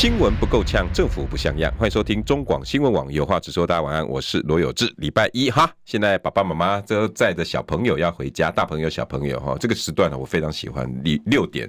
[0.00, 1.70] 新闻不够呛，政府不像样。
[1.76, 3.66] 欢迎收听中广新闻网有话直说。
[3.66, 4.90] 大家晚安，我是罗有志。
[4.96, 10.90] 礼拜一哈，现在爸爸妈妈都载着小朋友要回家，大朋友小朋友哈，这个时段呢，我非常喜欢。
[11.04, 11.68] 六六点，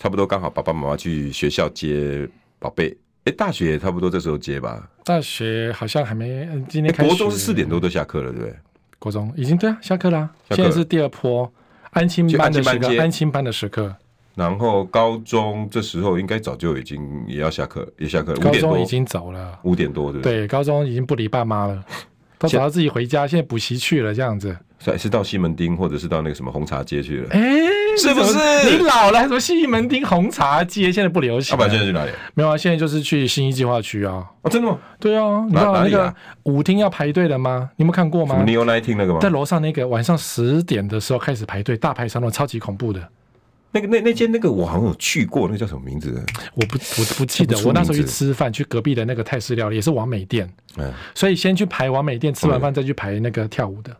[0.00, 2.92] 差不多刚好爸爸妈妈去学校接宝贝。
[3.22, 4.90] 哎，大学也差不多这时候接吧？
[5.04, 6.92] 大学好像还没，今天。
[6.92, 8.56] 国中是四点多都下课了，对不对？
[8.98, 10.28] 国中已经对啊，下课啦。
[10.50, 11.48] 现在是第二波
[11.90, 13.94] 安心班的时刻，安心班的时刻。
[14.34, 18.34] 然后高中这时候应该早就已经也要下课，也下课。
[18.34, 20.38] 高中已经走了，五点多对不对？
[20.40, 21.84] 对，高中已经不理爸妈了，
[22.38, 23.26] 都找到自己回家。
[23.26, 24.56] 现在补习去了，这样子。
[24.82, 27.28] 是是到西门町，或者是到那个什么红茶街去了？
[27.32, 27.40] 哎，
[27.98, 28.38] 是不是？
[28.70, 31.52] 你老了还说西门町红茶街现在不流行？
[31.52, 32.10] 要不然现在去哪里？
[32.32, 34.24] 没有啊，现在就是去新一计划区啊。
[34.40, 34.78] 哦，真的吗？
[34.98, 37.68] 对啊，你知道那个舞厅要排队的吗？
[37.76, 38.36] 你有没有看过吗？
[38.36, 39.18] 什么 Neo Nineteen 那个吗？
[39.20, 43.06] 在楼上那个晚上十点的时候开始排队，大排长龙，超级恐怖的。
[43.72, 46.20] 那个那那间那个我好像有去过，那个叫什么名字？
[46.54, 47.56] 我不我不记得。
[47.64, 50.48] 我那时候去吃饭，去隔壁的那个泰式料理，也是王美店。
[50.76, 53.96] 嗯，所以先去排王美店，吃完饭再去排那个跳舞的，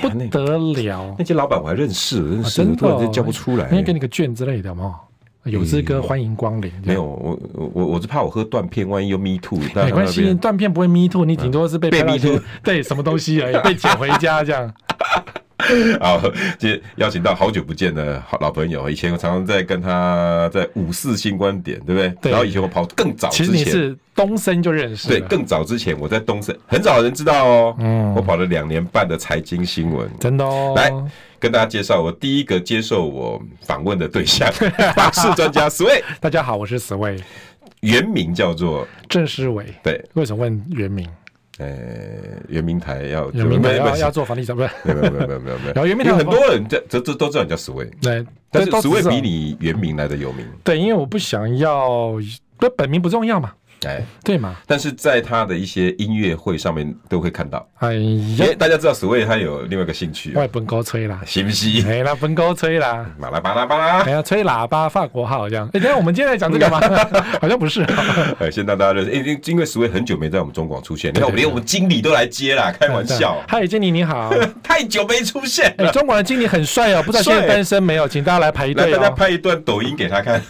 [0.00, 1.14] 不得了。
[1.18, 3.68] 那些老板我还认识，认识，突叫不出来。
[3.70, 4.96] 应该给你个券之类的嘛？
[5.44, 6.70] 有志哥欢迎光临。
[6.84, 7.40] 没有，我
[7.72, 9.58] 我我是怕我喝断片，万一又 me too。
[9.76, 14.74] 没关系，断片不会 me too，你顶多是被被 me too，对什么东西而已，被捡回家这样。
[16.00, 16.20] 好，
[16.58, 22.08] 今天邀请到好久不见的好老朋友，以前我常常在跟他在五四新观点，对不对？
[22.20, 22.32] 对。
[22.32, 25.08] 然后以前我跑更早之前，其实你是东森就认识。
[25.08, 27.76] 对，更早之前我在东森，很少人知道哦。
[27.78, 28.14] 嗯。
[28.14, 30.74] 我跑了两年半的财经新闻，真的哦。
[30.76, 30.92] 来
[31.38, 34.50] 跟大家介绍我第一个接受我访问的对象，
[34.94, 36.04] 法式专家 史维。
[36.20, 37.16] 大家好，我是史维，
[37.80, 39.64] 原名叫做郑诗维。
[39.82, 41.08] 对，为什么问原名？
[41.58, 41.66] 呃，
[42.48, 44.68] 圆明台要圆明台要要做房地产，不是？
[44.84, 45.72] 没有没有没有没有没有。
[45.74, 50.46] 然后 圆明台很多人这这这都知道你叫史威，对， 但是史威比你原名来的有名。
[50.62, 52.12] 对，因为我不想要，
[52.58, 53.52] 不本名不重要嘛。
[53.86, 54.56] 哎，对嘛？
[54.66, 57.66] 但是在他的一些音乐会上面都会看到。
[57.78, 57.94] 哎
[58.38, 61.68] 呀，大家知道所谓他有另外一个兴趣，外本高吹啦，是不是？
[61.88, 65.68] 哎，那本高吹啦，巴拉巴拉巴拉，哎呀，吹喇叭，法国号这样。
[65.72, 66.80] 哎，等下我们今天来讲这个吗？
[67.40, 67.82] 好像不是。
[68.38, 73.42] 哎，先让大家认识，因因为所谓很久没在我们中广出现，你看我们连我们经理都来接啦，开玩笑。
[73.48, 74.32] 嗨，经理你好，
[74.62, 75.74] 太久没出现。
[75.78, 80.42] 哎，中广的经理很帅哦，不知道现在单身没有，请大家来排队，大家拍一段抖音给他看。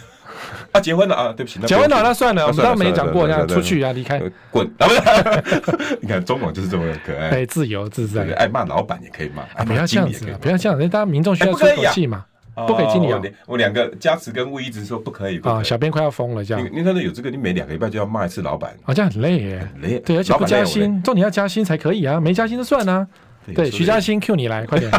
[0.76, 1.32] 啊，结婚了啊！
[1.36, 4.20] 对不起，结婚了，那算了，我们刚刚没讲过，要出去啊，离开，
[4.50, 4.66] 滚！
[4.78, 12.24] 啊，不是， 你看中广就是这么可爱，哎，自由自在，爱骂老板也可以骂，不要这样子，不要这样，大家民众需要出口气嘛，
[12.66, 13.20] 不可以经理啊！
[13.46, 23.06] 我两个加持跟魏一直说不可以啊，小编快要疯了，这样，你看到有这个，你每两个礼拜就要骂一次老板，啊，这样很累耶，很累，对，而且不加薪，重点要加薪才可以啊，没加薪就算啊。
[23.54, 24.90] 对，徐嘉欣 Q 你来，快点。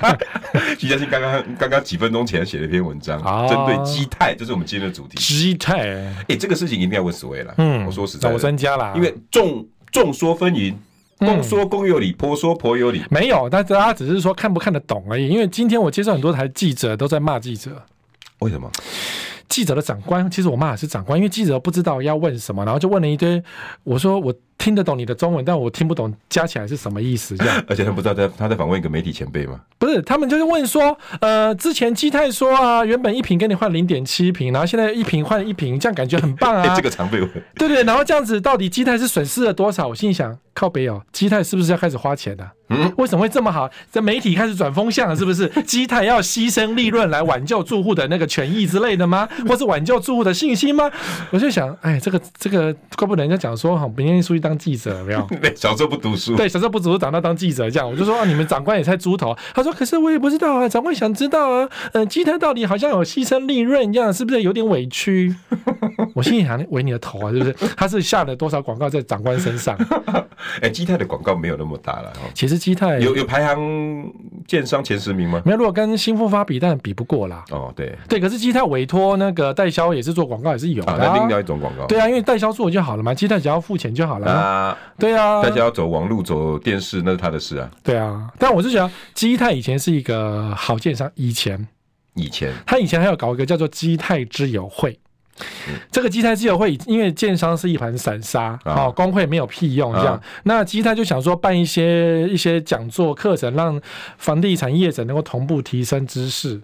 [0.78, 5.16] 徐嘉欣刚刚刚刚几分钟前写了一篇文章，针对基泰，这是我们今天的主题。
[5.18, 5.88] 基泰，
[6.28, 7.54] 哎，这个事情一定要问史维了。
[7.58, 8.92] 嗯，我说实在，找专家啦。
[8.96, 10.74] 因为众众说纷纭，
[11.18, 13.02] 公说公有理，婆说婆有理。
[13.10, 15.28] 没有，但是他只是说看不看得懂而已。
[15.28, 17.82] 因为今天我接受很多台记者都在骂记者，
[18.40, 18.70] 为什么？
[19.52, 23.42] 记者的长官，其实我骂的是长官，因为记者不知道要问什么，然后就问了一堆。
[23.84, 24.34] 我说我。
[24.58, 27.36] 听得懂你的中文，但我听不懂加起来是什么意思。
[27.36, 29.60] 这样， 而且他不知道在他在访问一个媒体前辈吗？
[29.76, 36.62] 不是，他们就是问说，呃，之前基泰说啊，原本一瓶给你换零点七瓶，然后现在一瓶换一瓶，这样感觉很棒啊。
[36.62, 37.28] 欸、 这个常被问。
[37.56, 39.88] 对对，然后这样子到底基泰是损失了多少？
[39.88, 42.52] 我心里想，靠北哦，基泰是不是要开始花钱的、啊？
[42.72, 43.70] 嗯，为什么会这么好？
[43.92, 45.46] 这媒体开始转风向了，是不是？
[45.66, 49.28] 基泰要牺牲利润来挽救住户的那个权益之类的吗？
[49.48, 50.90] 或是挽救住户的信心吗？
[51.30, 55.26] 我就想，哎，这个这个怪不得人家讲说，好，明天出去当记者，有没有？
[55.40, 59.36] 对，小时候不读书，对，小时候不读书，长大当记者，这样我就说啊，你们长官也猜猪头。
[59.54, 65.34] 他说，可是我也不知道啊，长官想知道啊，嗯、呃，基泰到底好像有牺牲利润，一样是不是有点委屈？
[66.14, 67.52] 我心里想，围你的头啊，是不是？
[67.76, 69.76] 他是下了多少广告在长官身上？
[70.60, 72.12] 哎，基泰的广告没有那么大了。
[72.34, 74.12] 其实基泰有有排行
[74.46, 75.40] 建商前十名吗？
[75.44, 77.44] 没有，如果跟新富发比，但比不过啦。
[77.50, 80.98] 哦，对对，可是基泰委托那个代销也是做广告，也是有的、啊。
[81.00, 81.86] 那另外一种广告。
[81.86, 84.30] 对啊，因为代销做就好了嘛，基泰只要付钱就好了。
[84.30, 85.42] 啊，对啊。
[85.42, 87.70] 代销要走网路、走电视，那是他的事啊。
[87.82, 91.66] 对啊，但我是觉得基泰以前是一个好建商，以前，
[92.14, 94.98] 以前他以前还有搞一个叫做基泰之友会。
[95.90, 103.80] 这个基泰自由会因为建商是一盘散沙，哦，工会没有屁用这样，那基泰就想说办一些一些讲座课程，让
[104.18, 106.60] 房地产业者能够同步提升知识。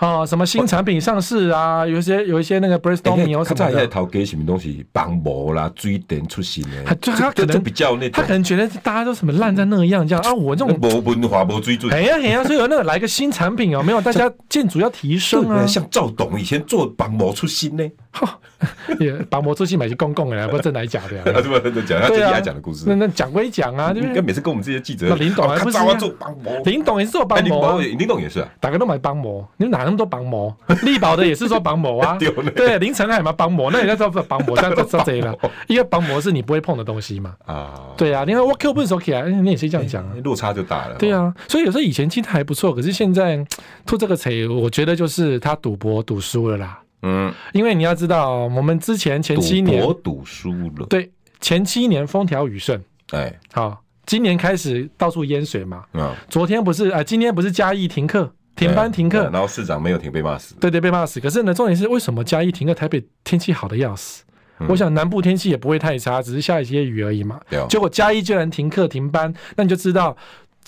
[0.00, 1.84] 哦，什么新产品上市啊？
[1.86, 3.72] 有一些有一些那个 brainstorming 有什么的？
[3.72, 4.86] 他在投给什么东西？
[4.92, 6.84] 帮模啦，追点出新的。
[6.84, 10.32] 他他可能比较那，他可能觉得大家都什么烂在那样这样啊。
[10.32, 11.90] 我这种无文化模追追。
[11.90, 14.00] 哎呀哎呀，所以有那个来个新产品哦没有？
[14.00, 15.66] 大家建筑要提升啊。
[15.66, 17.84] 像赵董以前做帮模出新呢。
[18.18, 18.38] 哈，
[18.98, 21.22] 也帮模出去买些公共的，不知道 真的假的呀？
[21.26, 22.84] 他这么真的讲，他自己还讲的故事。
[22.86, 25.14] 那那讲归讲啊，应该每次跟我们这些记者。
[25.14, 26.58] 林董还不是做帮模？
[26.64, 27.80] 林董也是做帮模。
[27.80, 30.54] 林董也是啊，大家都买帮模，你们哪那么多帮模？
[30.82, 32.18] 力宝的也是做帮模啊，
[32.54, 35.34] 对，凌晨还嘛帮模，那人家知道绑模，这样这这了，
[35.68, 37.34] 因为帮模是你不会碰的东西嘛。
[37.46, 40.96] 啊，对啊，你看我 Q 不是说起来，你也是这样讲啊，落差就大了。
[40.96, 43.44] 对啊，所以有时候以前其实还不错，可是现在
[43.86, 44.30] 吐这个槽，
[44.60, 46.80] 我觉得就是他赌博赌输了啦。
[47.02, 51.10] 嗯，因为你要知道，我们之前前七年我赌输了，对，
[51.40, 55.84] 前七年风调雨顺，哎，好，今年开始到处淹水嘛。
[55.94, 58.32] 嗯，昨天不是啊，今天不是嘉义停课。
[58.56, 60.52] 停班停课，然后市长没有停，被骂死。
[60.56, 61.20] 对对，被骂死。
[61.20, 62.74] 可是呢，重点是为什么嘉义停课？
[62.74, 64.24] 台北天气好的要死，
[64.58, 67.40] 嗯、我想南部天气也不会太差，只是下一些雨而已嘛。
[67.48, 67.66] 对、哦。
[67.70, 70.16] 结果嘉义居然停课停班，那你就知道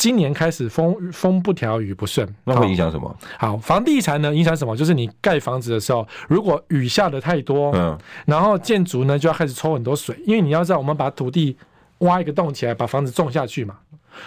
[0.00, 2.26] 今年开始风风不调雨不顺。
[2.44, 3.14] 那会影响什么？
[3.38, 4.75] 好，房地产呢影响什么？
[4.75, 11.55] 就是你盖房子的时候，如果雨下的太多，嗯，然后建筑呢就要开始抽很多水，因为你要知道，我们把土地
[11.99, 13.76] 挖一个洞起来，把房子种下去嘛。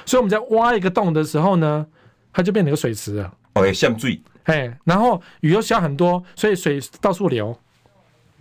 [0.05, 1.83] 所以我们在挖一个洞的时候呢，
[2.31, 3.33] 它就变成一个水池了。
[3.55, 7.57] 哦，像水，哎，然后雨又下很多，所以水到处流，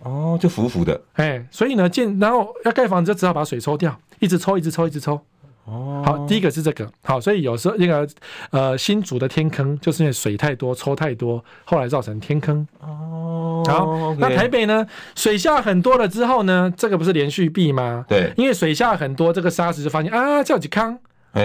[0.03, 5.19] 哦，就浮浮的，哎，所以呢，建然后要盖房子就只好把水抽掉，一直抽，一直抽，一直抽。
[5.65, 8.07] 哦，好，第一个是这个，好，所以有时候那个
[8.51, 12.67] 呃新竹的天坑就是因为水太多，抽太多，后来造成天坑。
[12.79, 18.05] 哦，好那台北呢，水下很多了之后呢，这个不是连续壁吗？
[18.07, 20.99] 对，因为水下很多，这个沙石就发现啊，叫几坑。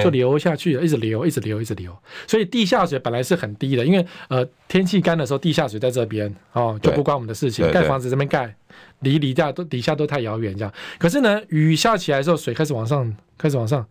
[0.05, 1.97] 就流下去了，一直流，一直流，一直流。
[2.27, 7.67] 所以地下水本来是很低的，因为呃天气干的时候，地下水在这边哦，就不关我们的事情。
[7.73, 8.55] 盖房子这边盖，
[8.99, 10.71] 离离下都底下都太遥远，这样。
[10.99, 13.83] 可是呢，雨下起来的时候，水开始往上，开始往上。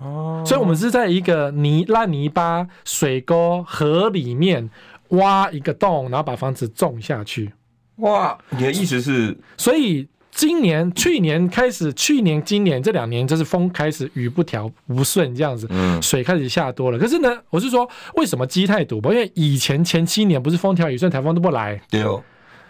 [0.00, 0.42] 哦。
[0.44, 4.68] 所以我们是在一个泥烂泥巴水沟河里面
[5.08, 7.52] 挖一个洞，然后把房子种下去。
[7.96, 9.36] 哇，你的意思是？
[9.56, 10.08] 所以。
[10.32, 16.96] 今年、去年开始，去年、今年这两年，就是风开始雨不调不顺这样子，嗯，水开始下多了。
[16.96, 19.12] 可是呢，我是说，为什么基泰赌博？
[19.12, 22.22] 因为以前前七年不是风调雨顺，台风都不来，对哦，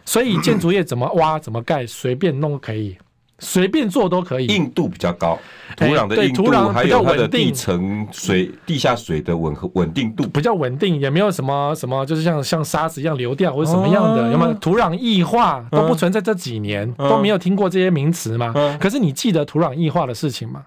[0.06, 2.96] 所以建筑业怎么挖、怎么盖，随便弄可以。
[3.40, 5.36] 随便做都可以，硬度比较高，
[5.76, 16.20] 土壤的硬度还有它的地层水、地下水的稳稳定度比较稳定，也没有什么什么，就是像像沙子一样流掉或者什么样的，有没有土壤异化都不存在？
[16.20, 18.52] 这几年都没有听过这些名词吗？
[18.78, 20.64] 可是你记得土壤异化的事情吗？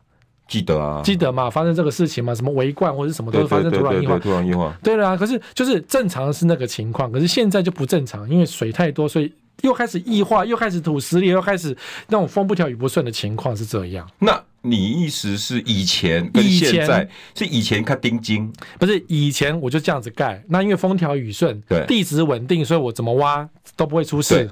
[0.48, 4.76] 记得啊，记得嘛，发生这个事情嘛，什么维冠或者什么都是发生土壤硬化，土壤硬化。
[4.82, 9.32] 对了啊，可是就是正常是那个情况，可是现在就不正常，因为水太多，所以。
[9.62, 11.76] 又开始异化，又开始土石流，又开始
[12.08, 14.10] 那种风不调雨不顺的情况是这样。
[14.20, 20.42] 那你意思是以前跟现在是以前看钉金，不是以前我就这样子盖。
[20.48, 24.50] 那因为风调雨顺，对，地质稳定，所以我怎么挖都不会出事。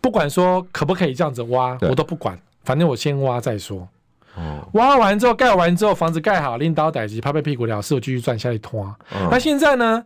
[0.00, 3.88] 不管说可不可以这样子挖，我都不管，反正我先挖再说。
[4.36, 8.94] 哦，挖完之后盖完之后，房子盖好，拎刀逮鸡，拍拍屁股了事，我继续转下去拖。
[9.30, 10.04] 那现在呢，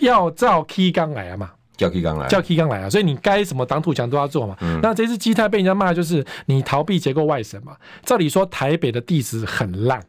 [0.00, 1.50] 要照 K 钢来了嘛？
[1.76, 2.88] 叫 K 刚来，叫 K 刚来啊！
[2.88, 4.56] 所以你该什么挡土墙都要做嘛。
[4.60, 7.76] 嗯、那这次基泰被人家骂，就是你逃避结构外审嘛。
[8.04, 10.00] 照理说，台北的地质很烂，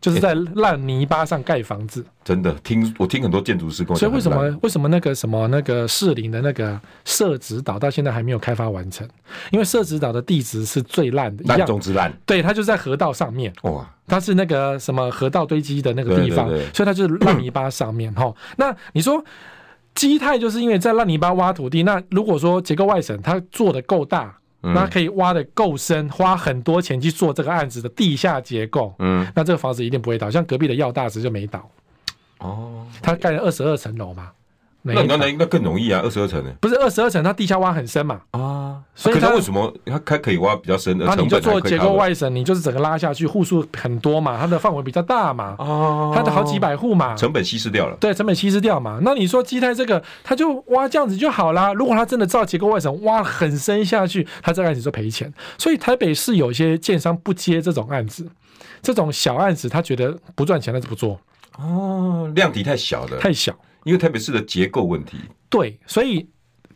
[0.00, 2.00] 就是在烂泥巴上盖房子。
[2.02, 9.08] 欸、真的，听我听很多建筑师跟我讲，所以为什么为什么那个什么那个士林的那个社子岛到现在还没有开发完成？
[9.52, 12.12] 因为社子岛的地质是最烂的，烂中之烂。
[12.26, 13.52] 对，它就在河道上面。
[13.62, 18.12] 哇，它是那个什么河道堆积的那个地方，所以它就是烂泥巴上面。
[18.14, 19.24] 哈，那你说？
[19.94, 30.30] 基泰就是因为在烂泥巴挖土地，那如果说结构外省它做的够大，嗯、那可以挖的够深，花很多钱去做这个案子的地下结构，嗯，那这个房子一定不会倒。
[30.30, 31.70] 像隔壁的耀大直就没倒，
[32.38, 34.30] 哦，他盖了二十二层楼嘛。
[34.86, 36.52] 那那那应该更容易啊，二十二层呢？
[36.60, 38.20] 不是二十二层，它地下挖很深嘛。
[38.32, 40.98] 啊，所以它为什么它它可以挖比较深？
[40.98, 45.56] 那你就做结构外省，你就是整个拉下去，户数很多嘛，它的范围比较大嘛。
[45.58, 47.96] 哦，它的好几百户嘛，成本稀释掉了。
[47.98, 49.00] 对，成本稀释掉嘛。
[49.02, 51.72] 那你说基泰这个，它就挖这样子就好啦。
[51.72, 55.32] 如果它真的照结构外省挖很深下去，它这个案子就赔钱。
[55.56, 58.28] 所以台北市有一些建商不接这种案子，
[58.82, 61.18] 这种小案子他觉得不赚钱，他就不做。
[61.56, 63.54] 哦，量体太小了，太小。
[63.84, 65.16] 因为台北市的结构问题，
[65.48, 66.26] 对，所以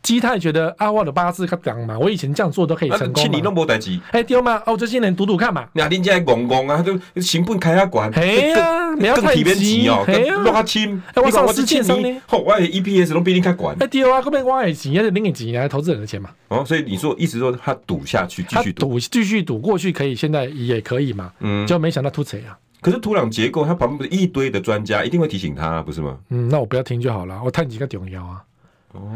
[0.01, 3.21] 基泰觉得啊，我的八字他讲嘛，我以前这样做都可以成功嘛。
[3.21, 3.99] 千里都没代志。
[4.11, 4.61] 哎，对吗？
[4.65, 5.67] 哦，这些人赌赌看嘛。
[5.73, 8.09] 那人家公公啊，都成本开下关。
[8.13, 10.05] 嘿呀，不要太急哦。
[10.43, 11.01] 落下轻。
[11.13, 12.21] 哎，我上市建商呢？
[12.25, 13.75] 好，我 EPS 都比你开关。
[13.79, 16.29] 哎，对啊，后面我也钱，也是另一钱，还是投资人的钱嘛。
[16.47, 21.33] 哦，所以你说，意思说他赌下去，继续赌，继续赌过去可以，现在也可以嘛。
[21.39, 22.57] 嗯，就没想到突贼啊。
[22.81, 26.17] 可是土壤结构，它旁边不是一堆的专家，一定会提醒他，不是吗？
[26.29, 27.41] 嗯，那我不要听就好了。
[27.43, 28.43] 我探几个重要啊。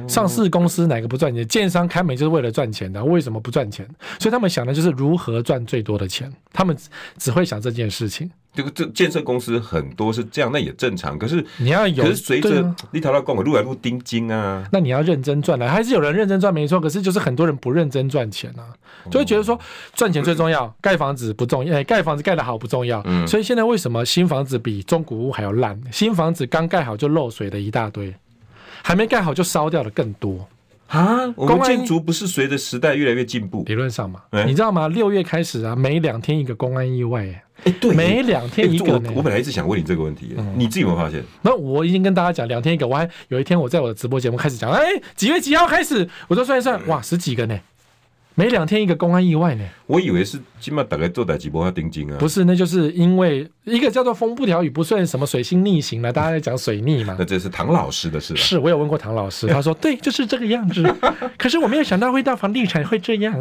[0.08, 1.48] 上市公司哪个不赚钱？
[1.48, 3.84] 建商开门就是为了赚钱的，为什么不赚钱？
[4.20, 6.78] 所以他们想的就是如何赚最多的钱，他们
[7.18, 8.30] 只会想这件事情。
[8.54, 11.18] 这个这建设公司很多是这样，那也正常。
[11.18, 16.80] 可是你要有，可是随着你讨到公，路来路钉金啊，那你要认真赚了，还是有人认真赚没错。
[16.80, 18.74] 可是就是很多人不认真赚钱啊，
[19.10, 19.60] 就会觉得说
[19.94, 23.02] 赚钱最重要，盖房子不重要，哎，盖房子盖得好不重要。
[23.06, 25.80] 嗯，所以现在为什么新房子比中古屋还要烂？
[25.92, 28.14] 新房子刚盖好就漏水的一大堆。
[28.86, 30.46] 还没盖好就烧掉的更多
[30.88, 31.22] 啊！
[31.38, 33.64] 我们建筑不是随着时代越来越进步？
[33.66, 34.90] 理论上嘛，你知道吗？
[34.90, 38.94] 六月开始啊，每两天一个公安意外，哎，对，每两天一个。
[38.94, 41.24] 我我本来一直想问你这个问题，你自己有没有发现？
[41.42, 44.84] 那我已经跟大家讲两天一个，我还有一天我在我的直播节目开始讲，哎，
[45.16, 46.10] 几月几号开始？
[46.28, 47.60] 我就算一算，哇，十几个呢。
[48.36, 49.64] 每两天一个公安意外呢？
[49.86, 52.18] 我以为是起码大概做代几波要定金啊。
[52.18, 57.16] 不是，那就是因为一个叫做风不调雨不顺，什么水星逆行了，大家在讲水逆嘛。
[57.20, 58.36] 那这是唐老师的事。
[58.36, 60.84] 是我有问过唐老师，他说 对，就是这个样子。
[61.38, 63.40] 可是我没有想到会到房地产会这样。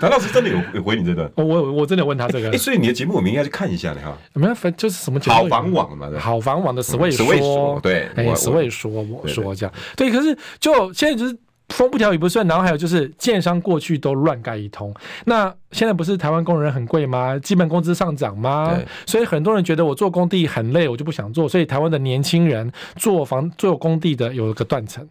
[0.00, 1.30] 唐老师真的有有回你这段？
[1.36, 2.50] 我我真的问他这个。
[2.50, 4.16] 哎，所以你的节目我们应该去看一下的哈。
[4.32, 5.20] 我们要就是什么？
[5.26, 11.36] 好房网嘛，好房网的 Sway 说，对，哎，Sway 说我说这样，对，可是就现在就是。
[11.72, 17.36] 风不调雨不顺，然后还有就是建商过去都乱盖一通，那现在不是台湾工人很贵吗？
[17.38, 18.78] 基本工资上涨吗？
[19.06, 21.48] 所以很多人觉得我做工地很累，我就不想做。
[21.48, 25.08] 所以台湾的年轻人做房做工地的有一个断层，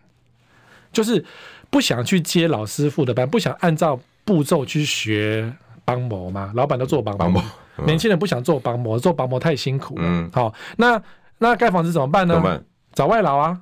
[0.94, 1.26] 就是
[1.70, 5.52] 不想去接老师傅的班，不想按照步骤去学
[5.84, 6.52] 帮模嘛。
[6.56, 7.44] 老板都做帮模，
[7.78, 10.04] 嗯、年轻人不想做帮模，做帮模太辛苦了。
[10.06, 11.02] 嗯，好，那
[11.40, 12.40] 那盖房子怎么办呢？
[12.40, 12.64] 办
[12.94, 13.60] 找外劳啊。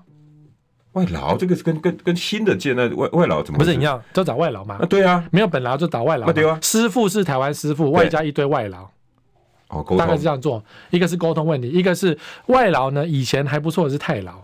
[0.93, 3.59] 外劳这个是跟跟跟新的建那外外劳怎么？
[3.59, 4.75] 不是一样，就找外劳嘛。
[4.75, 6.27] 啊，对啊，没有本劳就找外劳。
[6.27, 6.57] 啊，对啊。
[6.61, 8.87] 师傅是台湾师傅，外加一堆外劳。
[9.69, 9.85] 哦。
[9.97, 12.17] 大概是这样做，一个是沟通问题，一个是
[12.47, 14.41] 外劳呢，以前还不错的是泰劳，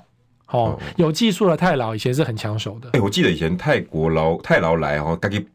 [0.51, 2.89] 哦，有技术的泰劳以前是很抢手的。
[2.93, 5.45] 哎，我记得以前泰国劳泰劳来哦，赶紧。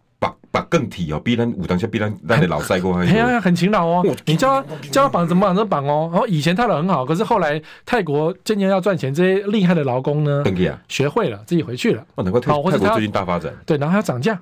[0.53, 3.07] 绑绑更体哦，比咱武当下比咱咱的老赛过还。
[3.07, 4.17] 哎很勤劳哦。
[4.27, 6.09] 你叫他叫他绑怎么绑怎么绑哦。
[6.13, 10.45] 然后以前泰劳很好，可是后来泰国渐渐要赚钱，这些厉害的劳工呢，
[10.89, 12.05] 学会了自己回去了。
[12.15, 13.53] 哦，难怪泰泰国最近大发展。
[13.65, 14.41] 对，然后还要涨价。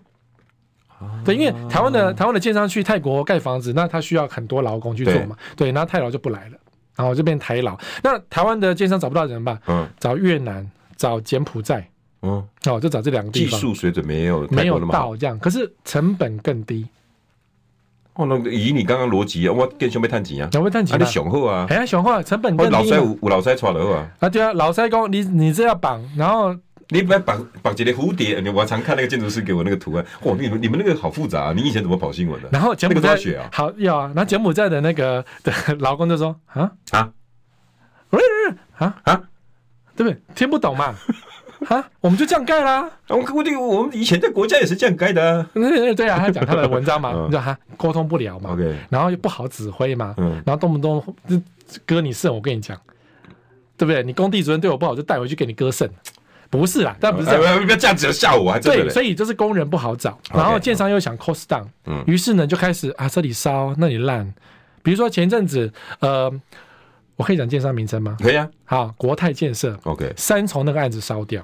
[1.24, 5.36] 对，因为台湾的台湾的建商去泰国盖房子，那他需要很多劳工去做嘛。
[5.56, 6.56] 对，然后泰劳就不来了，
[6.96, 7.78] 然后就变台劳。
[8.02, 9.60] 那台湾的建商找不到怎么办？
[9.68, 11.88] 嗯，找越南，找柬埔寨。
[12.22, 16.86] 嗯，哦，就找这两个地方，技术水准没有没有到这样，可是成本更低。
[18.14, 22.72] 哦，那以你刚刚逻辑啊，我更想要探钱啊，想要探钱啊，你雄厚啊，哎呀，雄厚，成本更低。
[22.72, 26.52] 老塞有有老塞穿了啊，啊对啊，老塞工，你你这要绑，然后
[26.88, 32.48] 你不要绑绑几个蝴蝶，你我常看那个建筑师给我那个图案，哇，你们你们那个好复杂啊，你以前怎么跑新闻的？
[32.50, 36.72] 然后柬埔寨啊，好要啊，然后柬埔寨的那个的劳工就说啊？
[36.90, 37.12] 啊，
[38.10, 38.24] 不是
[38.78, 38.96] 啊？
[39.04, 39.22] 啊，
[39.94, 40.20] 对不对？
[40.34, 40.92] 听不懂嘛。
[41.66, 42.88] 啊，我们就这样盖啦。
[43.08, 45.44] 我我这个我们以前在国家也是这样盖的。
[45.52, 48.56] 对啊，他讲他的文章嘛， 你知道他沟通不了嘛。
[48.88, 50.14] 然后又不好指挥嘛。
[50.18, 51.40] 嗯，然后动不动就
[51.84, 52.78] 割你肾，我跟你讲，
[53.76, 54.02] 对不对？
[54.04, 55.90] 你工地主任对我不好，就带回去给你割肾。
[56.48, 58.58] 不是啦，但不是这样，不要这样子吓我。
[58.60, 64.32] 对，所以就是工人不好找，然后建商又想 cost down，嗯，于是呢就开始啊这里烧那里烂。
[64.82, 66.32] 比如说前阵子，呃。
[67.18, 68.16] 我可以讲建商名称吗？
[68.20, 68.48] 可以啊。
[68.64, 69.76] 好，国泰建设。
[69.82, 70.12] OK。
[70.16, 71.42] 三重那个案子烧掉，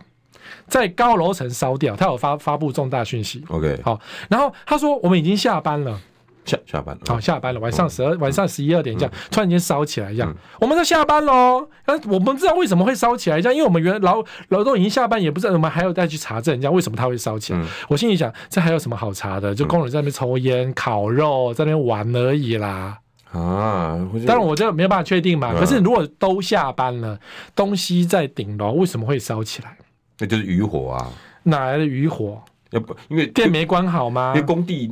[0.68, 3.44] 在高楼层烧掉，他有发发布重大讯息。
[3.48, 3.80] OK。
[3.82, 4.00] 好，
[4.30, 6.00] 然后他说我们已经下班了，
[6.44, 7.02] 下下班了。
[7.08, 11.68] 好，下班了，晚上十二，晚上十一二点这样，突然间烧起来这样，我们都下班喽。
[11.84, 17.60] 但我们不知道为什么会烧起来这样，因为我们原劳劳动已经下班，也不知道我们还要再去查证，这样为什么他会烧起来？
[17.88, 19.52] 我心里想，这还有什么好查的？
[19.52, 23.00] 就工人在那边抽烟、烤肉，在那边玩而已啦。
[23.34, 25.52] 啊，当然我这个没有办法确定嘛。
[25.52, 27.18] 可是如果都下班了，
[27.54, 29.76] 东西在顶楼，为什么会烧起来？
[30.18, 31.10] 那就是余火啊！
[31.42, 32.40] 哪来的余火？
[32.70, 34.32] 要不因为电没关好吗？
[34.34, 34.88] 因为工地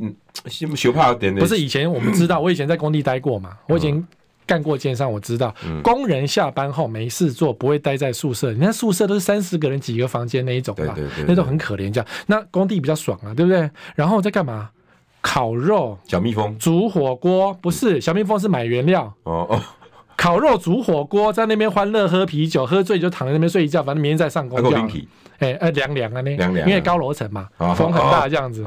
[0.75, 4.05] 修怕点不是以前我们知道， 我以前在工地待过嘛，我以前
[4.45, 8.51] 干过建商，我知道工人下班后没事做，不会待在宿舍。
[8.51, 10.93] 你看宿舍都是三十个人几个房间那一种嘛，
[11.27, 12.07] 那种很可怜这样。
[12.27, 13.69] 那工地比较爽啊，对不对？
[13.95, 14.69] 然后在干嘛？
[15.23, 19.59] 烤肉，小蜜蜂，煮火锅不是小蜜蜂是买原料哦哦，
[20.17, 24.59] 烤肉煮火锅，在那边欢乐喝啤酒，喝醉就躺在那边睡一觉，反正明天再上工。
[25.39, 28.63] 哎哎，凉凉啊，呢凉凉，因为高楼层嘛，风很大，这样子。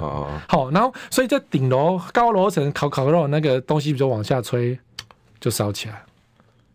[0.49, 4.77] 好，然后所以在顶楼高楼层烤烤肉，那个东西比如往下吹，
[5.39, 6.03] 就烧起来。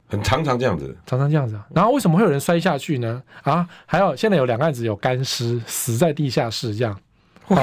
[0.07, 1.59] 很常常这样子，常常这样子。
[1.73, 3.21] 然后为什么会有人摔下去呢？
[3.43, 6.97] 啊，还有现在有两个案子有干尸死在地下室，这样。
[7.47, 7.57] 哦，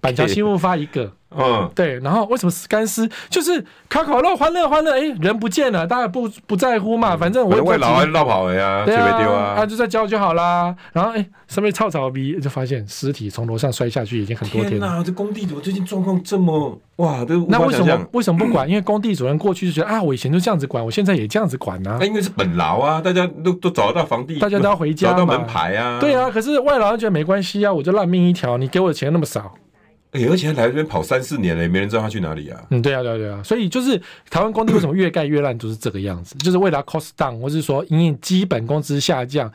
[0.00, 1.10] 板桥新闻发一个。
[1.36, 3.08] 嗯，对，然后为什么死干尸？
[3.28, 10.74] 就是烤烤肉，欢乐欢乐，哎，人不见了，大家不不在乎嘛，反正我外劳还绕跑了呀，对啊，丢啊，啊就在交就好啦。
[10.92, 14.70] 然后哎，上面草草逼，就发现尸体从楼上摔下去已经很多天了。
[14.70, 17.24] 天哪，这工地怎么最近状况这么哇？
[17.24, 18.68] 都那为什么为什么不管？
[18.68, 21.96] 因为工地主任过去就觉得啊，我以前就这样子管，我现在也这样子管啊。
[22.00, 25.98] 那因为是本劳啊，大家都都找得到房地，大家都要回家，找到门牌啊。
[26.00, 29.54] 对啊，可是外劳觉得没关系啊，我就烂命一条，你给我的钱那么少。
[30.14, 32.60] 欸、而且他来这边跑三四年了，也没人知道他去哪里啊。
[32.70, 33.42] 嗯，对啊，对啊，对啊。
[33.42, 39.52] 所以就是台湾工地为什么越盖越烂，就是这个样子，就是为了 cost down，或是说因为基本工资下降，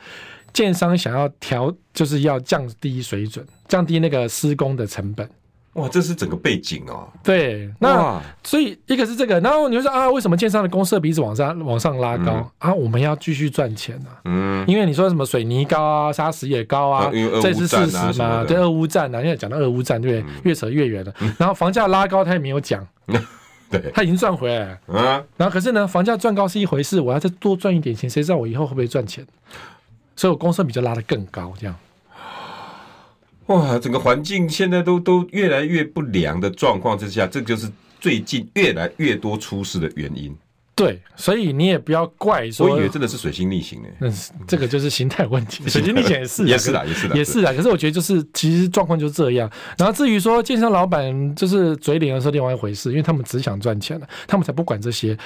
[0.52, 5.28] 建商想要调，就是要降低水准，降低那个施工的成本。
[5.74, 7.08] 哇，这是整个背景哦。
[7.22, 12.74] 对，那所以一个是这个，然后你会说啊，为什么建商的公设比一直往上往上拉高、嗯、啊？
[12.74, 14.18] 我们要继续赚钱啊。
[14.24, 17.10] 嗯，因为你说什么水泥高啊，砂石也高啊，啊
[17.40, 18.44] 这是事实嘛？
[18.44, 21.14] 对，俄乌战啊，因为讲到俄乌战，对，越扯越远了。
[21.20, 22.84] 嗯、然后房价拉高，他也没有讲，
[23.70, 24.78] 对，他已经赚回来了。
[24.88, 29.24] 嗯，然后可是呢，房价赚高是一回事，我要再多赚一点钱，谁知道我以后会不会赚钱？
[30.16, 31.76] 所以我公设比就拉得更高，这样。
[33.50, 40.32] 哇，整个环境现在都都越来越不良的状况之下，这就是最近越来越多出事的原因。
[40.76, 43.88] 对，所以你也不要怪说，我以为真的是水星逆行呢。
[44.00, 44.14] 嗯，
[44.46, 45.62] 这个就是心态问题。
[45.68, 47.52] 水星逆行也是，也是啦，也是啦，也是啦。
[47.52, 49.50] 可是我觉得就是其实状况就是这样。
[49.76, 55.18] 然后至于说健身老板就是嘴脸的时候，另外一回事，因为他们只想赚钱了，他们才不管这些。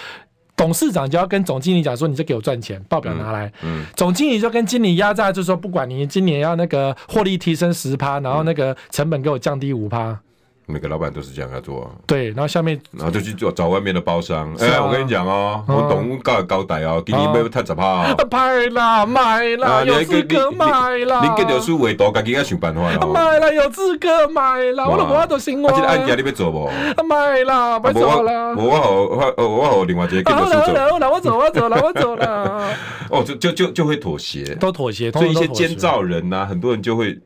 [0.56, 3.46] 董事长就要跟总经理讲说：“你就给我赚钱，报表拿来。
[3.62, 10.18] 嗯”嗯，总经理就跟经理压榨，就说：“不管你今年要那个获利提升十趴，然后那个成本给我降低五趴。”
[10.66, 14.50] 每个老板都是这样要做，对，然后下面，然后就去做找外面的包商。
[14.58, 18.14] 哎，我跟你讲哦，我懂高高歹哦，给你没有太十趴。
[18.30, 20.64] 卖啦买啦，有资格买
[21.04, 21.20] 啦。
[21.22, 23.06] 你跟着数维多，自己要想办法啦。
[23.06, 25.68] 买啦，有资格买啦，我都无法度信我。
[25.68, 26.70] 啊，这个案件你要做不？
[27.04, 28.54] 买啦，别做啦。
[28.56, 28.90] 我我好
[29.36, 30.90] 我我好另外一个跟着数做。
[30.90, 32.74] 好啦，我走我走了我走了。
[33.10, 37.18] 哦，就就就就会妥协，都妥协，所以一些监造人呐，很多人就会。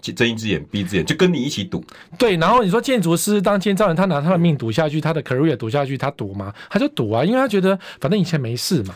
[0.00, 1.84] 睁一只眼闭一只眼，就跟你一起赌。
[2.18, 6.52] 对，然后你说建筑师当建造人，他拿他的命赌下去，他的 career 赌下去，他赌吗？
[6.70, 8.94] 他就赌啊，因为他觉得反正以前没事嘛。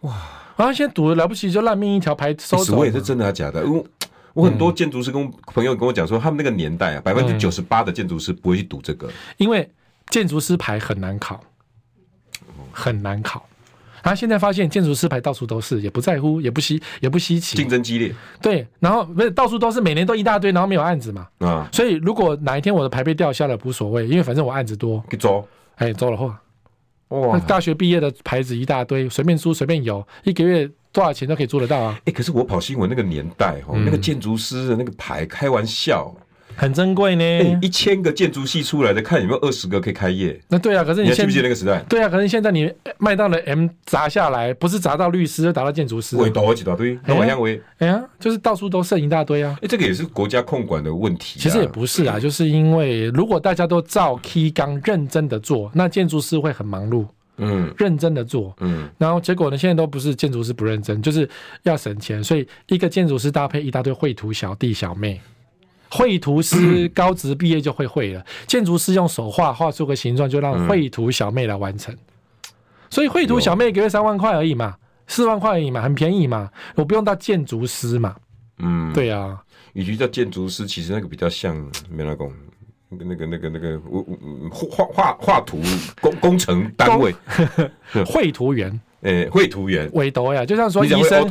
[0.00, 0.12] 哇！
[0.56, 2.76] 然后现在赌的了不起，就烂命一条牌收走。
[2.76, 3.64] 我也是真的还假的？
[3.64, 3.84] 因为
[4.34, 9.68] 我很多建筑师跟朋友跟我讲说，他们那个年代啊，百分之九十八的建筑师不会去赌这个，因为
[10.10, 11.40] 建筑师牌很难考，
[12.70, 13.48] 很难考。
[14.04, 17.56] 他现在发现建筑师牌到处都是，也不在乎，也不稀，也不稀奇。
[17.56, 18.14] 竞争激烈。
[18.42, 21.26] 对，然后不是到处都是，每年都一大堆，然后没有案子嘛。
[21.38, 21.66] 啊。
[21.72, 25.02] 所以如果哪一天我的牌被吊下了，无所谓，因为反正我案子多。
[25.08, 25.48] 给走。
[25.76, 26.38] 哎，走了话。
[27.08, 27.38] 哇。
[27.40, 31.98] 大学毕业的牌子一大堆，随便租随便有，一个月多少钱都可以租得到啊。
[32.04, 36.14] 哎，可是我跑新闻那个年代哈，那个建筑师的那个牌，开玩笑。
[36.56, 40.40] 很珍贵呢，一千个建筑系出来的，看有没有二十个可以开业。
[40.48, 41.78] 那对啊，可是你记不记得那个时代？
[41.88, 46.16] 对啊，可是现在你卖到了 M 砸下来，不是砸到律师，就砸到建筑师。
[46.16, 47.60] 围多几大堆，那往下围。
[47.78, 49.58] 哎呀，就是到处都剩一大堆啊。
[49.62, 51.40] 哎，这个也是国家控管的问题。
[51.40, 57.06] 其实也不是啊，就是因为如果大家都照 K 纲认真的做，那建筑师会很忙碌。
[57.36, 58.54] 嗯，认真的做。
[58.60, 61.28] 嗯，然后结果呢，现在都不是建筑师不认真，就是
[61.64, 65.20] 要省钱，所以一个建筑师搭配一大堆绘图小弟小妹。
[65.96, 71.94] 绘图师高职毕业就会绘了，嗯、建筑师用手画画出个形状，就让绘图小妹来完成。
[71.94, 71.98] 嗯、
[72.90, 74.74] 所以绘图小妹一个月三万块而已嘛，
[75.06, 78.16] 四万块而已嘛，很便宜嘛，我不用到建筑师嘛。
[78.58, 79.40] 嗯，对啊，
[79.74, 81.56] 与其叫建筑师，其实那个比较像
[81.88, 82.28] 没那个
[82.88, 83.80] 那个那个那个那个
[84.50, 85.60] 画画画图
[86.00, 87.14] 工工程单位，
[88.04, 88.80] 绘图员。
[89.04, 91.26] 诶，绘图员，韦德呀，就像说医生，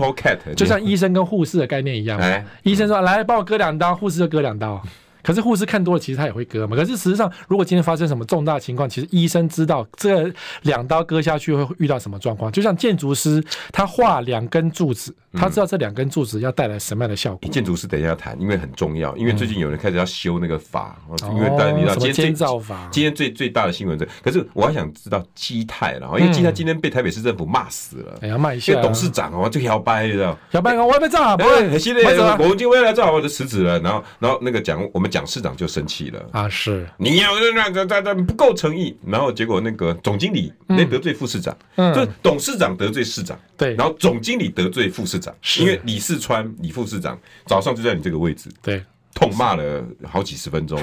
[0.56, 2.20] 就像医生跟护士的概念一样。
[2.20, 4.82] 哎，医生说来帮我割两刀，护士就割两刀。
[5.24, 6.76] 可是护士看多了，其实他也会割嘛。
[6.76, 10.32] 可是实际上，如果今天发生什么重大情况，其实医生知道这
[10.64, 12.52] 两刀割下去会遇到什么状况。
[12.52, 17.50] 就像建筑师，他画两根柱子，他知道这两根柱子要带来什么样的效果。
[17.50, 19.16] 建筑师等一下谈，因为很重要。
[19.16, 20.98] 因为最近有人开始要修那个法，
[21.32, 22.48] 因为大家你知道今天最
[22.92, 28.20] 今天最最大的新闻是，可是我还想知道基泰了，因为基泰今天被台北市政府骂死了。
[28.22, 30.38] 哎呀，骂一下，董事长哦，就摇摆，你知道？
[30.52, 32.02] 摇摆，我要被炸，不会，现在
[32.38, 33.80] 我们今天来炸，我就辞职了。
[33.80, 35.12] 然后，然后那个讲我们。
[35.13, 50.82] 蒋市长就生气了啊，是你要那那那那不够诚意，然后结果那个总经理那得罪副市长，嗯，就董事长得罪市长，对，然后总经理得罪副市长，因为李世川李副市长早上就在你这个位置，对，痛骂了好几十分钟，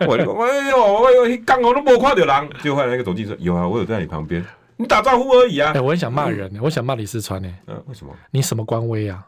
[0.00, 4.44] 我哎呦哎呦，刚好都没看到人，就后来那个总经理说有啊，我有在你旁边，
[4.76, 8.12] 你打招呼而已啊，哎，我很想骂人，我想骂李四川呢，嗯，为什么？
[8.32, 9.24] 你什么官威啊？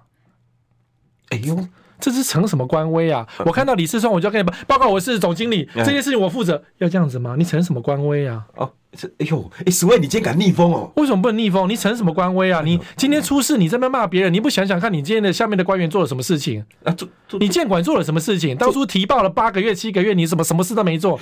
[1.29, 1.57] 哎呦。
[2.03, 3.25] 这是成什么官威啊？
[3.47, 7.37] 我看到李世川，我就要跟你报报告，我是总经理，这件事情我负责，要这样子吗？
[7.39, 8.43] 你成什么官威啊？
[8.57, 10.91] 哦，这哎呦，哎，史卫，你今天敢逆风哦？
[10.97, 11.69] 为什么不能逆风？
[11.69, 12.61] 你成什么官威啊？
[12.65, 16.93] 你今天出事，你在那边骂别人，你不想想看你今天的下面的官员做了什么事情啊？
[16.95, 18.57] 做做，你监管做了什么事情？
[18.57, 21.21] 当初提报了八个月、七个月，你什么什么事都没做，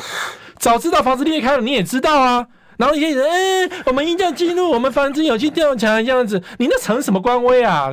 [0.58, 2.46] 早知道房子裂开了，你也知道啊。
[2.80, 7.90] 然后一些人，哎，我们一定要进入我们房子有去调查这样子，你那成什么官威啊？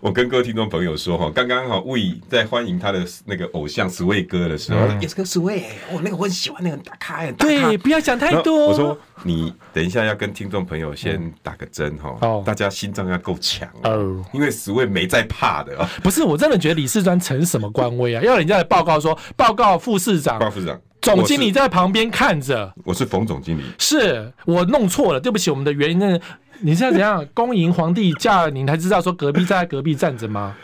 [0.00, 8.66] 我跟各位听众朋友说哈，刚刚哈魏在欢迎他的那个偶像史卫哥的时候，也是个史卫，我那个我很喜欢那个大咖，大咖对，不要想太多。
[8.66, 15.88] 我说你等一下要跟听众朋友先打个针哈，哦，大家心脏要够强哦，因为史卫没在怕的啊。
[16.02, 18.22] 不是，我真的觉得李世川成什么官威啊？
[18.24, 20.76] 要人家来报告说，报告副市长，报告副市长。
[21.00, 26.18] 总经理在旁边看着，我是冯总经理，是我弄错了，对不起，我们的原因，那
[26.60, 27.24] 你现在怎样？
[27.32, 30.54] 恭迎皇帝驾，你才知道说隔壁在隔壁站着吗？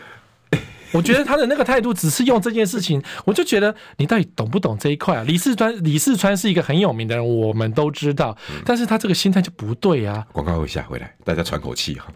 [0.91, 5.23] 我觉得他的那个态度只是用这件事情，我就觉得你到底懂不懂这一块啊？
[5.27, 10.25] 李四川，李四川是一个很有名的人，我们都知道，但是他这个心态就不对啊。
[10.31, 12.07] 广告一下回来，大家喘口气哈。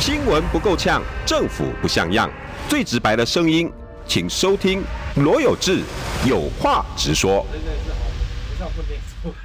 [0.00, 2.28] 新闻不够呛，政府不像样，
[2.68, 3.70] 最直白的声音。
[4.12, 4.84] 请收听
[5.16, 5.80] 罗有志
[6.28, 7.46] 有话直说。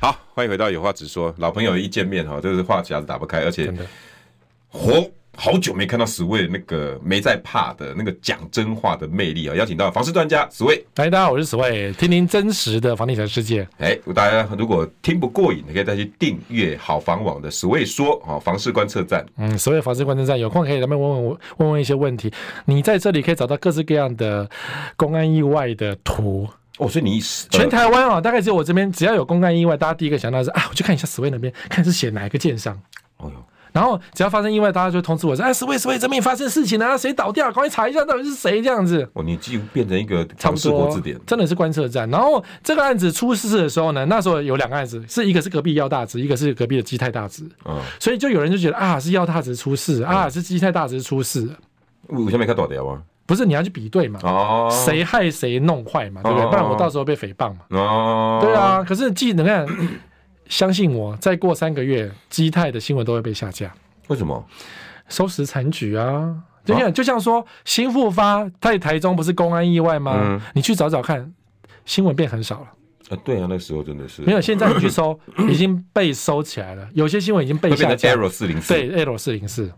[0.02, 1.34] 好，欢迎回到有话直说。
[1.38, 3.74] 老朋友一见面哈，这个话匣子打不开，而且
[4.68, 5.10] 活。
[5.40, 9.56] 好久没看到史卫那个没在怕的那个讲真话的魅力啊！
[9.56, 13.66] 邀请到房事专家史卫，嗨，大家好，我是史卫，听听真实的房地产世界。
[13.78, 19.24] 哎，大家如果听不过瘾，你可以再去订阅好房网的史卫说啊，房事观测站。
[19.38, 22.34] 嗯，史卫房事观测站有空可以来问问我问问一些问题。
[22.66, 24.50] 你在这里可以找到各式各样的
[24.96, 27.20] 公安意外的图哦，所以你
[27.52, 32.76] 全台湾啊，大概只有我这边只要有公安意外，大家第一个想到是啊，我去看一下史卫那边，看是写哪一个建商。
[33.18, 33.46] 哦哟。
[33.78, 37.46] 然后只要发生意外，大家就通知我说：“哎，史卫史卫，这边发生事情了，谁倒掉？
[37.46, 42.10] 赶快查一下到底是谁这样子。”哦，你几乎变成一个差不多字典，真的是观测站。
[42.10, 47.44] 然后这个案子出事的时候呢，那时候有两个案子，是一个是隔壁药大直，一个是隔壁的基泰大直。
[47.66, 51.48] 嗯，所以就有人就觉得啊，是药大直出事，啊，是基泰大直出事。
[52.08, 53.00] 我现在没看倒掉啊？
[53.28, 54.20] 不是，你要去比对嘛？
[54.24, 56.24] 哦，谁害谁弄坏嘛？
[56.24, 56.50] 对不对？
[56.50, 57.60] 不然我到时候被诽谤嘛？
[57.78, 58.84] 哦，对啊。
[58.88, 59.68] 可是既能看，
[60.50, 63.74] 相信我，再过三个月，基泰的新闻都会被下架。
[64.08, 64.46] 为什么？
[65.10, 66.36] 收拾残局啊！
[66.66, 70.20] 就像就像说新复发在台中不是公安意外吗？
[70.22, 71.32] 嗯、你去找找看，
[71.86, 72.68] 新闻变很少了。
[73.10, 74.42] 啊，对啊，那时候真的是没有。
[74.42, 75.18] 现在你去搜，
[75.50, 76.86] 已经被收起来了。
[76.94, 78.10] 有些新闻已经被下架。
[78.10, 79.72] Arrow 四零四，对，Arrow 四零四。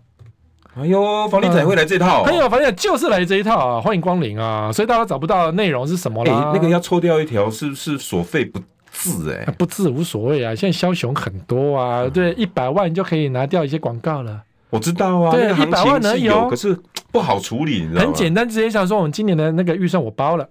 [0.75, 2.25] 哎呦，房地产会来这套、哦？
[2.25, 3.82] 哎呦，房地产就是来这一套啊！
[3.82, 4.71] 欢迎光临啊！
[4.71, 6.34] 所以大家找不到内容是什么了？
[6.34, 8.60] 哎，那个要抽掉一条，是不是所费不？
[8.91, 14.43] 字哎，不字无所谓啊，现在枭雄很多啊，嗯、对，一百万就可以拿掉一些广告了。
[14.69, 16.78] 我知道啊，对，一百万能有，可是
[17.12, 18.06] 不好处理，你知道吗？
[18.06, 20.47] 很简单，直接想说，我们今年的那个预算我包了，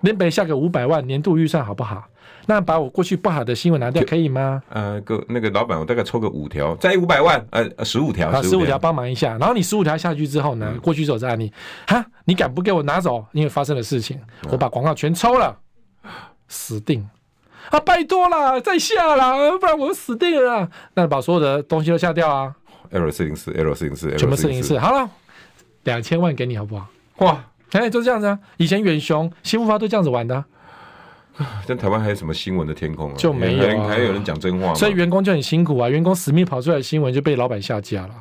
[0.00, 2.04] 林北下个五百万年度预算好不好？
[2.46, 4.60] 那把我过去不好的新闻拿掉可以吗？
[4.68, 9.38] 呃，个那个老板，我大概抽个五条，再五百万，呃，十五条，啊，十五条帮忙一下。
[9.38, 11.52] 然后你十五条下去之后呢，嗯、过去走这案例，
[11.86, 13.24] 哈，你敢不给我拿走？
[13.30, 14.18] 因为发生的事情，
[14.50, 15.56] 我把广告全抽了，
[16.48, 17.08] 死定。
[17.72, 20.68] 啊，拜托啦，再下啦，不然我死定了。
[20.92, 22.54] 那把所有的东西都下掉啊。
[22.90, 24.78] L 四零四，L 四零四，全部四零四。
[24.78, 25.08] 好了，
[25.84, 26.86] 两千万给你好不好？
[27.20, 28.38] 哇，哎，就这样子啊。
[28.58, 30.44] 以前远雄、新复发都这样子玩的，
[31.38, 31.62] 啊。
[31.64, 33.16] 在台湾还有什么新闻的天空啊？
[33.16, 34.74] 就没有，啊，还有人讲真话。
[34.74, 38.14] 所以员工就很辛苦啊，员工死命跑出来的新闻就被老板下架了，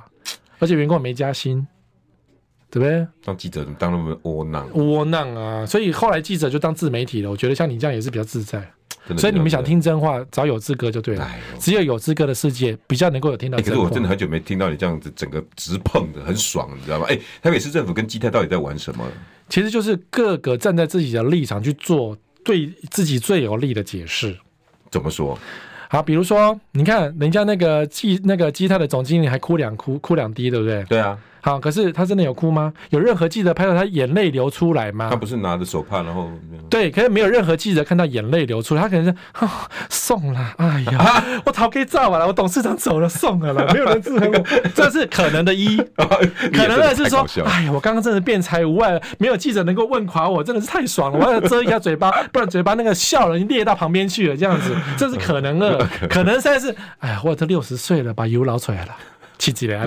[0.59, 1.67] 而且员工也没加薪，
[2.69, 3.05] 对不对？
[3.25, 4.69] 当记者怎么当那么窝囊？
[4.75, 5.65] 窝囊啊！
[5.65, 7.29] 所以后来记者就当自媒体了。
[7.29, 8.71] 我觉得像你这样也是比较自在。
[9.17, 11.29] 所以你们想听真话，找有资格就对了。
[11.59, 13.57] 只有有资格的世界比较能够有听到。
[13.57, 17.05] 可是我真的很久没听到你这样子整个直碰的很爽，你知道吗？
[17.09, 19.03] 哎，台北市政府跟基泰到底在玩什么？
[19.49, 24.37] 其实就是各个站在自己的立场去做对自己最有利的解释。
[24.89, 25.37] 怎么说？
[25.89, 30.83] 好，比如说，你看人家那个基那个基泰的总经理还哭两哭哭两滴，对不对？
[30.85, 31.17] 对啊。
[31.41, 32.71] 好，可是他真的有哭吗？
[32.91, 35.07] 有任何记者拍到他眼泪流出来吗？
[35.09, 36.29] 他不是拿着手帕，然后
[36.69, 39.15] 对，可是没有任何记者看到眼泪流出来，他可能是
[39.89, 45.77] 送了， 哎呀，啊、我逃给炸完了，我董事长走了，送了啦， 没有人制衡我，这是可能的一，
[46.53, 58.95] 可能的是说，哎呀，我刚刚真的辩才无碍，没有记者能够问垮我，真的是太爽了，我要遮一下嘴巴，不然嘴巴那个笑容裂到旁边去了，这样子，这是可能的，可能三是，哎呀，我都六十岁了，把油捞出来了。
[59.41, 59.83] 七几年，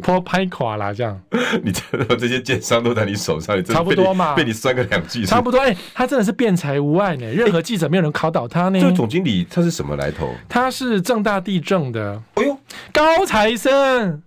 [0.00, 1.20] 破拍垮啦这样。
[1.62, 4.32] 你知道这些奸商都在你手上， 差不多嘛？
[4.34, 5.60] 被你酸个两句，差不多。
[5.60, 8.80] 哎、欸，他真的是辩才无碍呢，任何记者没有人考倒他呢。
[8.80, 10.34] 这个总经理他是什么来头？
[10.48, 12.22] 他是正大地政的。
[12.36, 12.58] 哎呦，
[12.94, 14.22] 高材生，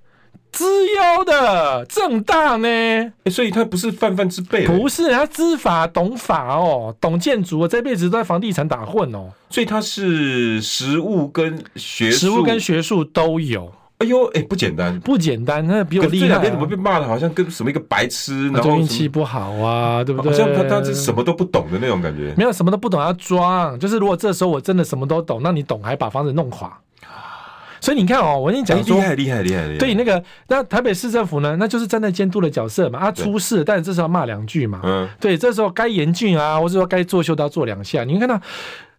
[0.52, 3.12] 资优的正大呢、欸？
[3.32, 9.30] 所以他不是泛泛之辈，不是，他知法懂法哦，懂建筑，这辈子都在房地产打混哦。
[9.50, 13.74] 所以他是实务跟学术，实务跟学术都有。
[14.00, 16.30] 哎呦，哎、欸，不简单，不简单，那比我厉害、啊。
[16.30, 20.32] 这两天怎么被骂的，好像跟什么一个白痴，然后运气不好啊，对不对？
[20.32, 22.32] 好像他他是什么都不懂的那种感觉。
[22.38, 26.78] 没有什么都不懂要装，就是如果这时候我真的什么都懂，那你懂还把房子弄垮。
[27.80, 29.78] 所以你看哦，我跟你讲说，厉害厉害厉害厉害。
[29.78, 33.00] 对，那个那台北市政府呢，那就是站在监督的角色嘛。
[33.00, 34.82] 啊，出事，但是这时候骂两句嘛。
[34.84, 38.04] 嗯，对，这时候该严峻啊，或者说该作秀都要做两下。
[38.04, 38.40] 你看到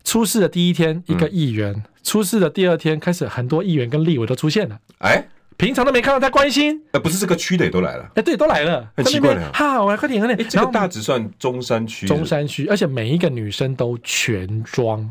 [0.08, 4.78] 出事的第一天，一个议员；嗯、出事的第二天，开始很多议员跟立委都出现了。
[5.00, 5.28] 哎。
[5.58, 9.52] 平常都没看到他关心，呃，不是这个区的也都来了，哎，对，都来了，很奇怪的。
[9.52, 10.48] 哈，我来快点，快点。
[10.48, 15.10] 这个大直算中山区，中山区，而且每一个女生都全装。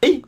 [0.00, 0.20] 哎，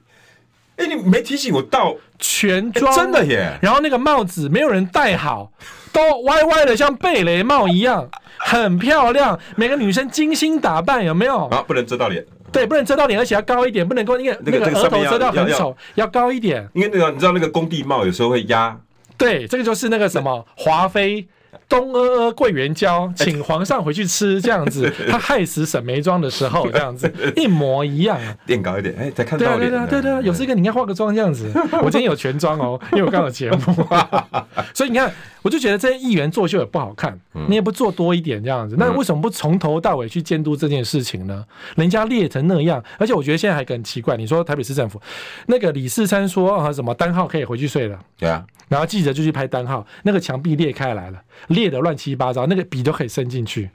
[0.76, 3.58] 哎，你没提醒我到全妆，真的耶。
[3.60, 5.50] 然后那个帽子没有人戴好，
[5.92, 8.08] 都歪歪的，像贝雷帽一样，
[8.38, 9.36] 很漂亮。
[9.56, 11.46] 每个女生精心打扮，有没有？
[11.46, 12.24] 啊，不能遮到脸。
[12.56, 16.66] 对，不能遮到脸，而且要高一点，不能够因为那个额头遮到很丑，要高一点。
[16.72, 18.76] 因为那个你知道那个工地帽有时候会压。
[19.18, 21.26] 对，这个就是那个什么华妃
[21.68, 24.92] 东阿阿桂圆胶，请皇上回去吃这样子。
[25.10, 28.18] 他害死沈眉庄的时候，这样子 一模一样。
[28.46, 29.70] 垫高一点，哎，再看到脸。
[29.70, 31.50] 对对对对，有这个你应该化个妆这样子。
[31.82, 33.86] 我今天有全妆哦，因为我刚有节目，
[34.74, 35.10] 所以你看，
[35.46, 37.16] 我就觉得这些议员作秀也不好看。
[37.48, 41.46] 你也不做多一点这样子，那为什么不从头到尾去监督这件事情呢？
[41.76, 44.16] 人家裂成那样，而且我觉得现在还很奇怪。
[44.16, 45.00] 你说台北市政府
[45.46, 53.70] 那个李四三说啊什么单号可以回去睡了，对啊，然后记者就去拍单号，那个墙壁裂开来了，裂的乱七八糟，那个笔都可以伸进去，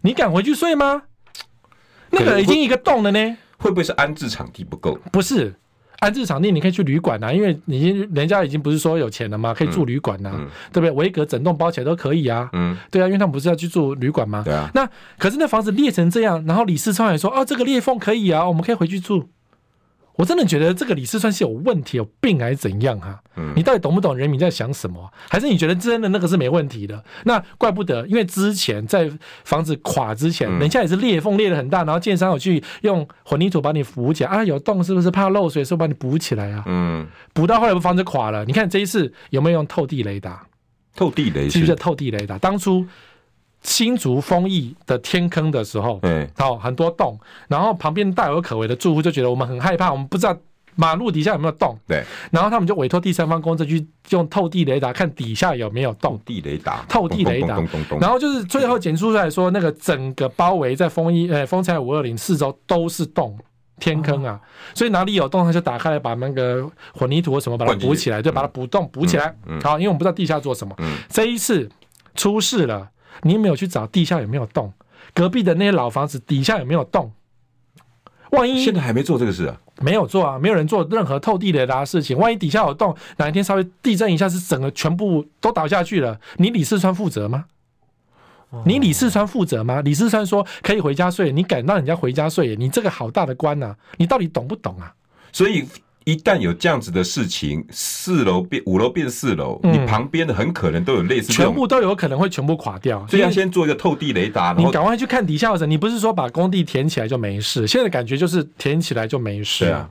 [0.00, 1.04] 你敢回去睡吗？
[2.10, 4.98] 那个已经一个洞了呢，会不会是安置场地不够？
[5.12, 5.54] 不是。
[6.00, 9.54] 安置场地你可以去旅馆呐，因为已经人家已经不是说有钱了吗？
[9.56, 10.90] 可以住旅馆呐，嗯嗯、对不对？
[10.90, 12.48] 维格整栋包起来都可以啊。
[12.52, 14.42] 嗯，对啊，因为他们不是要去住旅馆吗？
[14.44, 14.70] 对啊。
[14.74, 19.28] 那可是那房子裂成这样，然后李四川也说：“哦，这个裂缝可以啊，我们可以回去住。”
[20.16, 23.20] 我真的觉得这个李四川是有问题、有病还是怎样哈、啊？
[23.36, 25.12] 嗯，你到底懂不懂人民在想什么？
[25.28, 27.04] 还是你觉得真的那个是没问题的？
[27.24, 29.10] 那怪不得，因为之前在
[29.44, 36.64] 房子垮之前，人家也是裂缝裂的很大，然后建商有去用混凝土把你扶起来啊，有洞是不是怕漏水，是不是把你补起来啊？
[36.66, 38.44] 嗯，补到后来不房子垮了？
[38.44, 40.46] 你看这一次有没有用透地雷达？
[40.94, 42.38] 透地雷是不是透地雷达？
[42.38, 42.86] 当初。
[43.66, 50.34] 新竹丰益的天坑的时候，嗯，好很多洞，然后旁边大有可为的住户就觉得我们很害怕，我们不知道
[50.76, 57.60] 马路底下有没有洞，对，然后他们就委托第三方公司去用透地雷达看底下有没有洞，透地雷达，透地雷达，
[58.00, 63.36] 然后就是最后检出出来说，那个整个包围在丰益呃丰采五二零四周都是洞
[63.80, 64.40] 天坑啊，
[64.76, 70.76] 所以哪里有洞他就打开来把那个混凝土或什么把它补起来，就把它补洞补起来，好，因为我们不知道地下做什么，
[71.08, 71.68] 这一次
[72.14, 72.88] 出事了。
[73.22, 74.72] 你没有去找地下有没有洞，
[75.14, 77.12] 隔壁的那些老房子底下有没有洞？
[78.30, 79.56] 万一现在还没做这个事啊？
[79.80, 82.18] 没有做啊，没有人做任何透地雷达的事情。
[82.18, 87.44] 万一底下有洞，哪一天稍微地震一下，是整个全部都倒下去了，你李四川负责吗？
[88.64, 89.80] 你李四川负责吗？
[89.82, 92.56] 李四川说可以回家睡，你敢让人家回家睡？
[92.56, 93.76] 你这个好大的官呐、啊！
[93.96, 94.94] 你到底懂不懂啊？
[95.32, 95.66] 所以。
[96.06, 103.04] 一旦有这样子的事情，四楼变五楼变四楼，嗯、你旁边的很可能都有类似，全部都有可能会全部垮掉。
[103.08, 105.68] 所以要先做一个透地雷达，你赶快去看底下的人。
[105.68, 107.66] 你不是说把工地填起来就没事？
[107.66, 109.64] 现在感觉就是填起来就没事。
[109.64, 109.90] 对啊，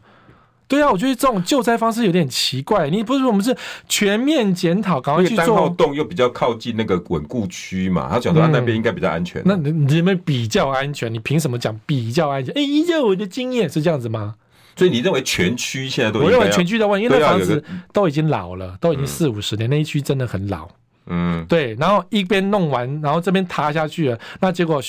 [0.69, 2.89] 对啊，我觉得这种救灾方式有点奇怪。
[2.89, 3.53] 你不是说我们是
[3.89, 5.45] 全面检讨，赶快去做。
[5.45, 9.41] 单号洞又比较靠近那个稳固区嘛，他讲说他那边应该比较安全。
[9.43, 11.13] 那你你们比较安全？
[11.13, 12.53] 你凭什么讲比较安全？
[12.55, 14.35] 哎，依照我的经验是这样子吗？
[14.75, 16.19] 所以你认为全区现在都？
[16.19, 20.67] 我认为全区的问题，因为那房子都已经老了，都已经四五十年，那一区真的很老。
[21.07, 21.75] 嗯，对。
[21.75, 24.81] 然后一边弄完，然后这边塌下去了，那结果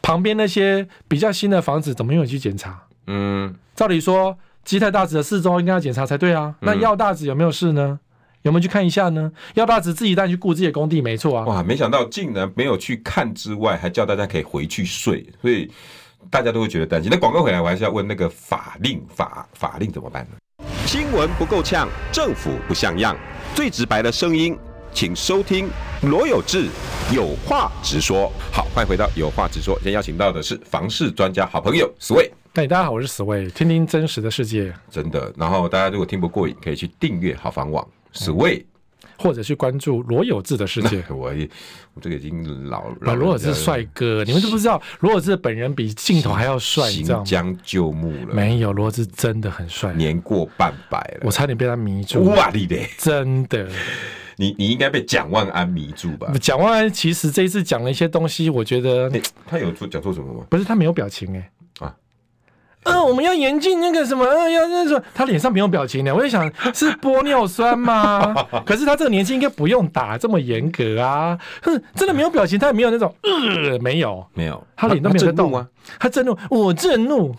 [0.00, 2.82] 旁边那些比较新的房子怎么没有去检查？
[3.06, 6.54] 嗯，照理说基泰大子的四周应该要检查才对啊。
[6.60, 7.98] 那耀大子有没有事呢？
[8.42, 9.32] 有没有去看一下呢？
[9.54, 11.44] 要大子自己带去顾自己的工地，没错啊。
[11.44, 15.68] 哇，没想到竟然没有去看之外，还叫大家可以回去睡，所以
[16.30, 17.10] 大家都会觉得担心。
[17.10, 20.64] 那广告回来，我还是要问那个法令法法令怎么办呢？
[20.86, 23.16] 新闻不够呛，政府不像样，
[23.54, 24.56] 最直白的声音，
[24.92, 25.68] 请收听
[26.02, 26.68] 罗有志
[27.12, 28.32] 有话直说。
[28.50, 29.74] 好，欢迎回到有话直说。
[29.76, 32.30] 今天邀请到的是房事专家好朋友 Sway。
[32.54, 34.72] 哎，大家好，我是 Sway，听听真实的世界。
[34.90, 37.86] 真的，然后大家如果听不过瘾，可以去订阅好房网。
[38.14, 38.64] Sway，
[39.18, 41.04] 或者去关注罗有志的世界。
[41.10, 41.32] 我
[41.94, 43.14] 我这个已经老了。
[43.14, 47.24] 罗有志帅哥，你们都不知道，罗有志本人比镜头还要帅，你知道吗？
[47.24, 48.34] 将就木了。
[48.34, 52.24] 没有，罗有志真的很帅，年过半百了，我差点被他迷住。
[52.24, 53.68] 哇你嘞，真的，
[54.36, 56.32] 你你应该被蒋万安迷住吧？
[56.40, 59.10] 蒋万安其实这一次讲了一些东西，我觉得
[59.46, 60.44] 他有做讲错什么吗？
[60.48, 61.50] 不是，他没有表情哎。
[61.57, 61.57] 嗯、
[62.88, 68.34] 呃，我们要严禁那个什么，嗯、呃，要那什么，他脸上没有表情的，我就想是玻尿酸吗？
[68.66, 71.38] 可是他这个年纪应该不用打这么严格啊。
[71.62, 75.66] 哼，真的没有表情，他也没有那种，呃，没有，没有，他脸都没有动啊。
[75.98, 77.34] 他震怒，我震怒。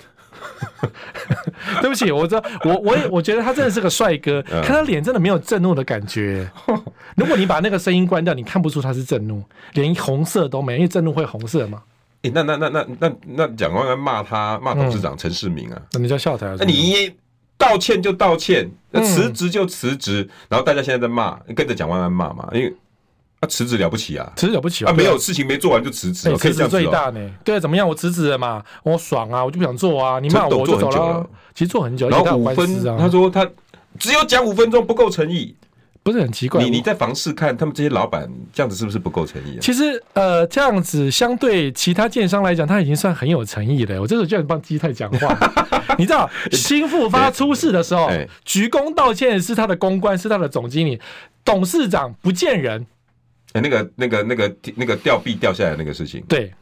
[1.81, 6.49] 对不起，我这我我也我觉得他真的是个帅哥，看他脸真的没有震怒的感觉。
[7.15, 11.81] 如果你把那个声音关掉，你看不出他是震怒，连红色都没，因为震怒会红色嘛。
[12.21, 15.81] 哎、欸，那那那那那那蒋万安骂他骂董事长陈世明啊？
[15.93, 16.53] 那你叫笑台？
[16.59, 17.13] 那你
[17.57, 22.49] 道歉就道歉，那辞职就辞职，然后大家现在在骂，跟着蒋万安骂嘛？
[22.51, 22.75] 因为
[23.39, 27.19] 啊辞职了不起啊，辞职了不起啊，没有事情没做完就辞职，辞职最大呢？
[27.45, 27.87] 对啊，怎么样？
[27.87, 31.25] 我辞职了嘛，我爽啊，我就不想做啊，你骂我就走了。
[31.53, 33.49] 其实做很久，然后五分，他说他
[33.97, 35.55] 只有讲五分钟不够诚意。
[36.01, 39.59] 不是很奇怪，你你在房市看他们这些老板这样子是不是不够诚意啊？
[39.61, 44.01] 其实呃，这样子相对其他建商来讲，他已经算很有诚意了。
[44.01, 45.37] 我这时候就想帮基泰讲话，
[45.99, 48.09] 你知道新复发出事的时候，
[48.45, 50.99] 鞠躬道歉是他的公关，是他的总经理，
[51.43, 52.85] 董事长不见人。
[53.53, 56.53] 哎，那个那个那个那个吊臂掉下来那个事情，对，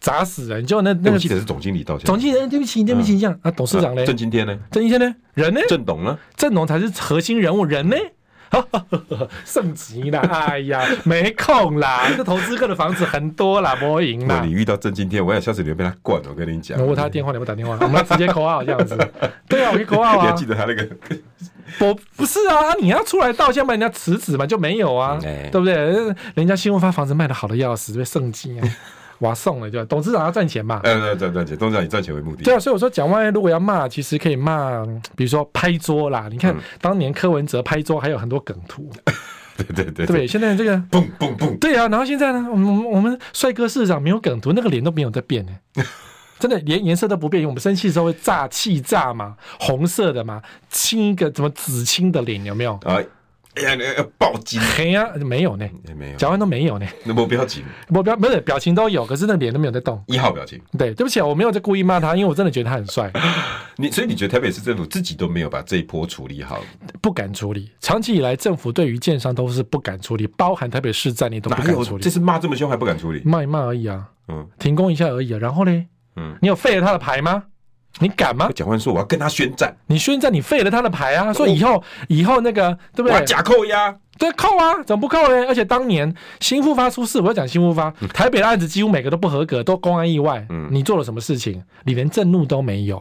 [0.00, 0.66] 砸死人。
[0.66, 4.04] 就那那个我记得是总经理道歉，总经理对不起对不起这样啊，董事长呢？
[4.04, 4.58] 郑今天呢？
[4.70, 5.14] 郑今天呢？
[5.34, 5.60] 人呢？
[5.68, 6.18] 郑董呢？
[6.36, 7.96] 郑董才是核心人物，人呢？
[9.44, 12.08] 升级啦，哎呀，没空啦！
[12.16, 14.42] 这投资客的房子很多啦， 不会赢啦。
[14.44, 16.20] 你遇到郑今天，我想下次你会被他灌。
[16.28, 18.96] 我跟你讲，我问他电话，你会打电话，我们直接扣号这样子。
[19.48, 20.22] 对啊，我可以扣号啊。
[20.22, 20.88] 你还记得他那个？
[21.80, 25.18] 我不是啊，你要出来道歉，把人家辞职嘛，就没有啊，
[25.50, 25.74] 对不对？
[26.34, 28.68] 人家新闻发房子卖的好的要死，被升级啊。
[29.22, 29.86] 我要送了，对吧？
[29.88, 30.80] 董事长要赚钱嘛？
[30.82, 32.42] 嗯，赚赚钱，董事长以赚钱为目的。
[32.42, 36.26] 对啊，所以我说，蒋万安如果要骂，其实可以骂，比如说拍桌啦。
[36.28, 38.90] 你看、嗯、当年柯文哲拍桌，还有很多梗图。
[39.56, 41.56] 对对对，对，对，现在这个蹦蹦蹦。
[41.58, 45.52] 对啊，然后现在呢，我们我们帅哥市长没有梗图，那个脸都没有在变呢，
[46.40, 47.46] 真的连颜色都不变。
[47.46, 52.76] 我们生气的时候会炸气炸嘛，红色的嘛，青一个怎么紫青的脸有没有？
[52.86, 53.06] 哎
[53.54, 54.58] 哎呀，要报警！
[54.60, 56.86] 嘿呀，没有呢，没有，脚腕都没有呢。
[57.04, 60.02] 那我表情，我表不是表情都有，可是那脸都没有在动。
[60.06, 63.12] 一号表情，对，对不起啊，我没有在故意骂他，因为我真的觉得他很帅。
[63.76, 66.62] 你所以你觉得台北市政府自己都没有把这一波处理好？
[67.02, 67.70] 不敢处理。
[67.80, 72.02] 长期以来，政府对于建商都是不敢处理，包含台北市在内都不敢处理。
[72.02, 73.20] 这次骂这么凶还不敢处理？
[73.24, 75.38] 骂一骂而已啊，嗯，停工一下而已啊。
[75.38, 75.86] 然后呢，
[76.16, 77.44] 嗯，你有废了他的牌吗？
[78.00, 78.50] 你敢吗？
[78.54, 81.32] 蒋万说：“我要跟他宣战。”你宣战，你废了他的牌啊！
[81.32, 83.24] 说以后以后那个对不对？
[83.24, 85.46] 假扣押，对，扣啊，怎么不扣呢？
[85.46, 90.44] 而且当年新富发出事，我要讲新富发，台北的案子几乎每个都不合格，都公安意外。
[90.48, 91.62] 嗯，你做了什么事情？
[91.84, 93.00] 你连震怒都没有，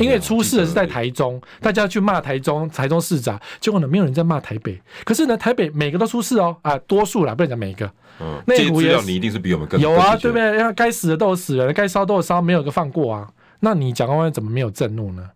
[0.00, 4.78] 因为出事的是在台中，大家去骂台中台中市长，结果呢，没有人在骂台北。
[5.04, 7.90] 可是呢，台北每个都出事哦，啊，多数啦，不能讲每个。
[8.20, 10.58] 嗯，内湖也，你一定是比我们更有啊，对不对？
[10.58, 13.28] 要该死的都有死人，该烧都有烧，没有一个放过啊。
[13.60, 15.30] 那你蒋万安怎么没有震怒呢？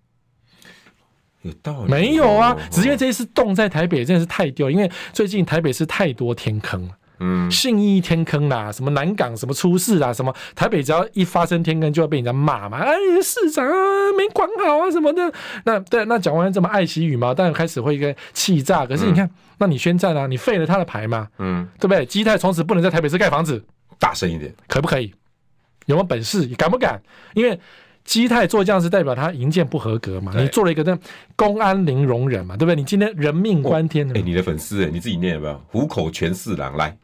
[1.43, 15.33] 有道理，没有啊，只是因为这一次冻在台北真的是太丢，因为最近台北市太多天坑，嗯，信义天坑啦，什么南港什么出事啦，什么台北只要一发生天坑就要被人家骂嘛，哎，市长啊没管好啊什么的。
[15.65, 18.87] 那对，那蒋万安这么爱惜羽毛，当然开始会一个气炸。
[18.87, 22.07] 可是你看，嗯、那你宣战啊，你废了他的牌嘛，嗯，对不对？
[22.07, 23.61] 基泰从此不能在台北市盖房子，
[23.99, 25.13] 大声一点，可不可以？
[25.87, 26.47] 有没有本事？
[26.55, 27.03] 敢不敢？
[27.35, 27.59] 因为。
[28.05, 30.33] 基泰做这样是代表他营建不合格嘛？
[30.37, 30.99] 你做了一个那
[31.37, 32.75] 公安零容忍嘛，对不对？
[32.75, 34.19] 你今天人命关天的。
[34.19, 35.61] 哎，你的粉丝哎，你自己念有没有？
[35.69, 36.97] 虎口全四郎来，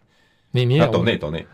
[0.50, 1.46] 你你懂内懂内。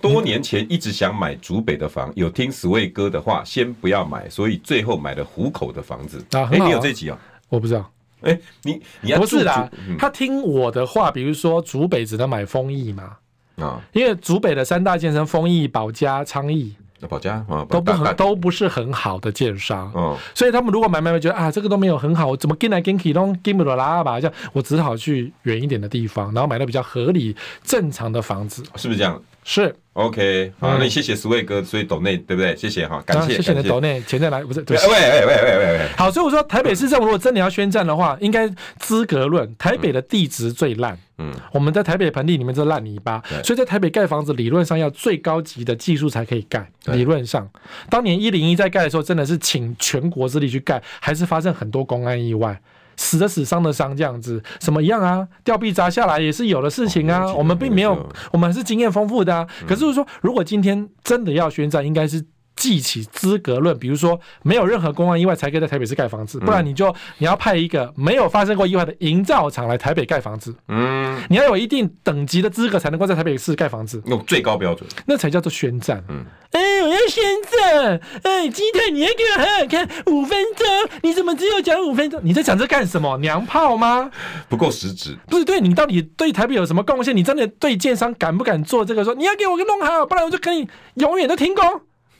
[0.00, 6.24] 多年前一直想买竹北的房，有听 Sway 哥的话，先不要买，所以最后买了虎口的房子。
[6.30, 7.18] 啊，哎，你有这集啊？
[7.48, 7.90] 我不知道。
[8.20, 9.68] 哎，你你要不是啦，
[9.98, 13.16] 他听我的话，比如说竹北只能买丰益嘛，
[13.56, 16.74] 啊，因为竹北的三大建商丰益、保家、昌邑。
[17.08, 24.20] 保家啊，都不很都不是很好的建商，哦，所以他们如果买买买觉得啊，这个都没有很好，我怎么跟来跟去都跟不了啦吧？
[24.20, 29.20] 这样我只好去远一点的地方，然后买到比较合理正常的房子，是不是这样？
[29.48, 29.72] 是。
[29.92, 32.54] OK，好，那你谢谢 Sway 哥，所以抖内对不对？
[32.56, 34.60] 谢谢哈，感谢，谢谢你的抖内，钱再来不是？
[34.62, 38.46] 对，喂喂喂喂喂喂，好，所以我说台北市政府如果真的要宣战的话，应该
[38.78, 47.48] 资格论，台北的地质最烂，嗯，我们在台北盆地里面是烂泥巴，所以在台北盖房子理论上要最高级的技术才可以盖，理论上，
[47.88, 52.60] 当年一零一在盖的时候真的是请全国之力去盖，还是发生很多公安意外。
[52.96, 55.26] 死的死，伤的伤，这样子什么一样啊？
[55.44, 57.32] 吊臂砸下来也是有的事情啊。
[57.34, 59.46] 我们并没有，我们还是经验丰富的啊。
[59.66, 62.24] 可是说，如果今天真的要宣战，应该是。
[62.56, 70.54] 记起资格论，比如说没有任何公安意外才可以在台北市盖房子，不然你就你要派一个没有发生过意外的营造厂来台北盖房子。
[70.68, 76.02] 嗯，你要有一定等级的资格才能够在台北市盖房子，用最高标准，那才叫做宣战。
[76.08, 80.66] 嗯，哎，我要宣战，哎，鸡腿你要给我好好看五分钟，
[81.02, 82.18] 你怎么只有讲五分钟？
[82.24, 83.18] 你在讲这干什么？
[83.18, 84.10] 娘炮吗？
[84.48, 85.16] 不够实质。
[85.28, 87.14] 不是，对你到底对台北有什么贡献？
[87.14, 89.04] 你真的对建商敢不敢做这个？
[89.04, 91.64] 说你要给我给弄好，不然我就可以永远都停工。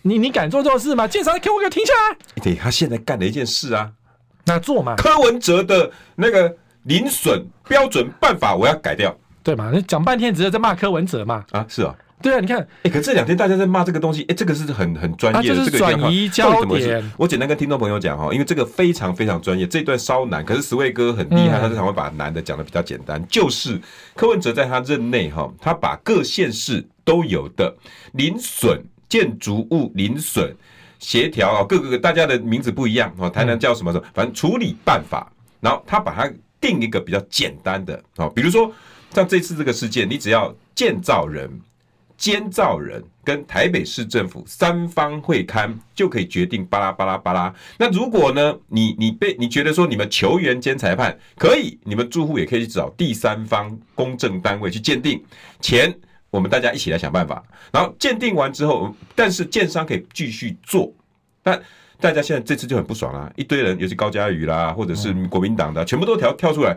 [0.07, 1.09] 你你敢做这种事吗？
[1.09, 2.17] 建商给我给我停下来！
[2.41, 3.91] 对，他现在干了一件事啊，
[4.45, 4.95] 那做嘛？
[4.95, 6.55] 柯文哲的那个
[6.85, 9.73] 零损标准办法，我要改掉，对嘛？
[9.75, 11.45] 你讲半天只是在骂柯文哲嘛？
[11.51, 11.93] 啊，是啊，
[12.23, 17.13] 对啊，你看，哎，可这两天大家在骂这个东西，哎，这个是很很专业的，这个转移焦点。
[17.17, 23.21] 我简单跟听众朋友讲哈，因为这个非常非常专业，这段稍难，可是 Sway 哥很厉害，他经常会把难的讲的比较简单。
[23.27, 23.81] 就是
[24.15, 27.75] 柯文哲在他任内哈，他把各县市都有的
[28.13, 28.81] 零损。
[29.09, 30.55] 建筑物零损
[30.99, 35.31] 协调啊，各个大家的名字不一样啊，台南叫什么什么，反正处理办法，
[35.61, 38.73] 然后他把它定一个比较简单的啊，比如说
[39.13, 41.51] 像这次这个事件，你只要建造人、
[42.17, 47.55] 监造人跟台北市政府三方会勘就可以决定巴拉巴拉巴拉。
[47.79, 55.23] 那如果呢，你你被你觉得说你们球员兼裁判可以，你们住户也可以去找第三方公证单位去鉴定
[55.61, 55.95] 钱。
[56.31, 60.93] 我们大家一起来想办法，然后鉴定完之后，但是建商可以继续做。
[61.43, 61.59] 但
[61.99, 66.77] 大家现在这次就很不爽啊，一堆人，尤其高嘉瑜啦，或者是国民党的，全部都跳跳出来，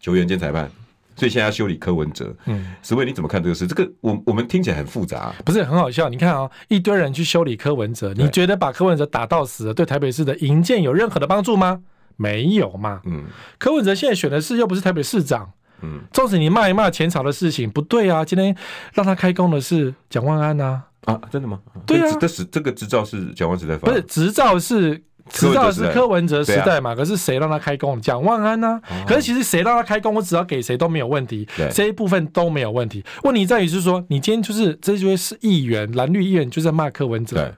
[0.00, 0.68] 球员兼裁判，
[1.14, 2.34] 所以现在要修理柯文哲。
[2.46, 3.66] 嗯，Sway 你怎么看这个事？
[3.66, 6.08] 这个我我们听起来很复杂，不是很好笑？
[6.08, 11.82] 你看啊、哦，一堆人去修理柯文哲，你觉得把柯文哲打到死了，对台北市的营建有任何的帮助吗？
[12.16, 13.02] 没有嘛。
[13.04, 13.24] 嗯，
[13.58, 15.52] 柯文哲现在选的是又不是台北市长。
[15.82, 18.54] 嗯，纵使你骂一骂前朝的事情不对啊，今天
[18.94, 21.60] 让他开工的是蒋万安呐啊，真的吗？
[21.86, 26.94] 对啊，这是这个执照是蒋万时代发，不是执照是执照是柯文哲时代嘛？
[26.94, 28.00] 可是谁让他开工？
[28.00, 28.80] 蒋万安呢？
[29.06, 33.04] 可是其实谁让他开工，我只要给谁都没有问题，这一部分都没有问题。
[33.24, 37.54] 问题在于是说，你今天就是这就是议员蓝绿议员就在骂柯文哲。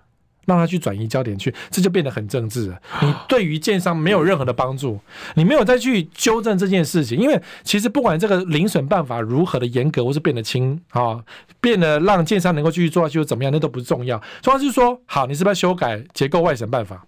[0.48, 2.78] 让他去转移焦点去，这就变得很政治了。
[3.02, 4.98] 你对于建商没有任何的帮助，
[5.34, 11.22] 你没有再去纠正这件事情，因为其实不管这个零损办法如何的严格，或是变得轻啊，
[11.60, 14.18] 变得让建商能够继续做下去，怎么样，那都不重要。
[14.40, 17.04] 重要是说，好，你是不是要修改结构外审办法？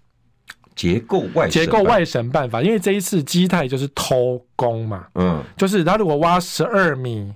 [0.75, 7.33] 结构外结构外审办法，因为这一次基泰就是偷工嘛，嗯，就是他如果挖十二米。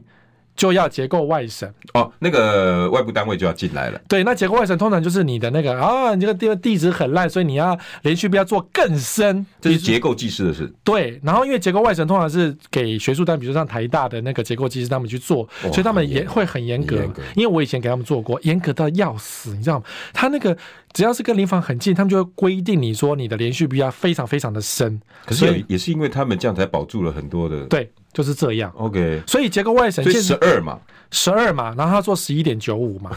[0.56, 4.02] 就要结构外审哦，那个外部单位就要进来了。
[4.08, 10.72] 对，那结构外审通常就是你的那个啊，你这个地方地址很烂，所以你要连续不要做更深，这是结构技师的事。
[10.84, 16.98] 对，然后因为结构外审通常是给学术单位，比如说像台大的那个结构技师他们去做，哦、所以他们也会很严格。
[17.08, 19.86] 格因为我以前给他们做过，严格到要死，你知道吗？
[20.14, 20.56] 他那个
[20.96, 25.00] 只要是跟临房很近，他们就会规定你说你的连续 B 要非常非常的深。
[25.28, 27.66] 可是也也是因为他们这样才保住了很多的。
[27.66, 27.92] 对。
[28.14, 29.22] 就是这样，OK。
[29.28, 30.80] 所以结构外省现在十二嘛，
[31.12, 33.12] 十二嘛，然后他做十一点九五嘛，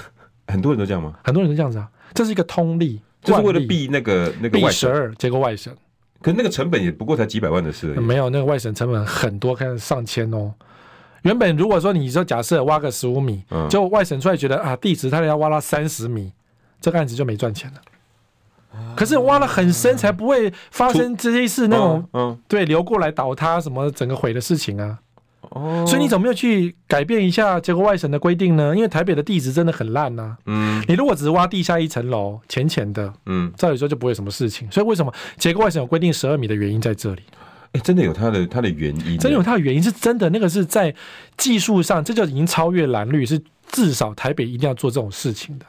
[0.49, 1.15] 很多人都这样吗？
[1.23, 4.73] 很多人都这样子啊，这是一个通例，就是为了避那个那个外审。
[4.73, 5.73] 十二结构外省，
[6.21, 10.53] 可是那个成本也不过才几百万的事，没有那个外省成本很多，看上千哦。
[11.23, 16.33] 原本如果说你说假设挖个十五米，就外省出来觉得啊地质他要挖到三十米，
[16.81, 17.81] 这个案子就没赚钱了。
[18.95, 24.99] 可是挖了很深，才不会发生这些事那种，嗯，对，流过来倒塌什么整个毁的事情啊。
[25.41, 28.77] 哦，所以你怎么没有去改变一下结构外省的规定呢？
[28.77, 30.37] 因为台北的地质真的很烂呐。
[30.47, 34.71] 嗯，你如果只是挖地下一层楼，浅浅的，嗯，照理说就不会有什么事情。
[34.71, 37.23] 所以为什么结构外省有规定十二米的原因在这里？
[37.73, 40.29] 哎，真的有它的它的原因，真的有它的原因，是真的。
[40.31, 40.95] 那个是在
[41.37, 43.41] 技术上，这就已经超越蓝绿，是
[43.73, 45.65] 至少台北一定要做这种事情的。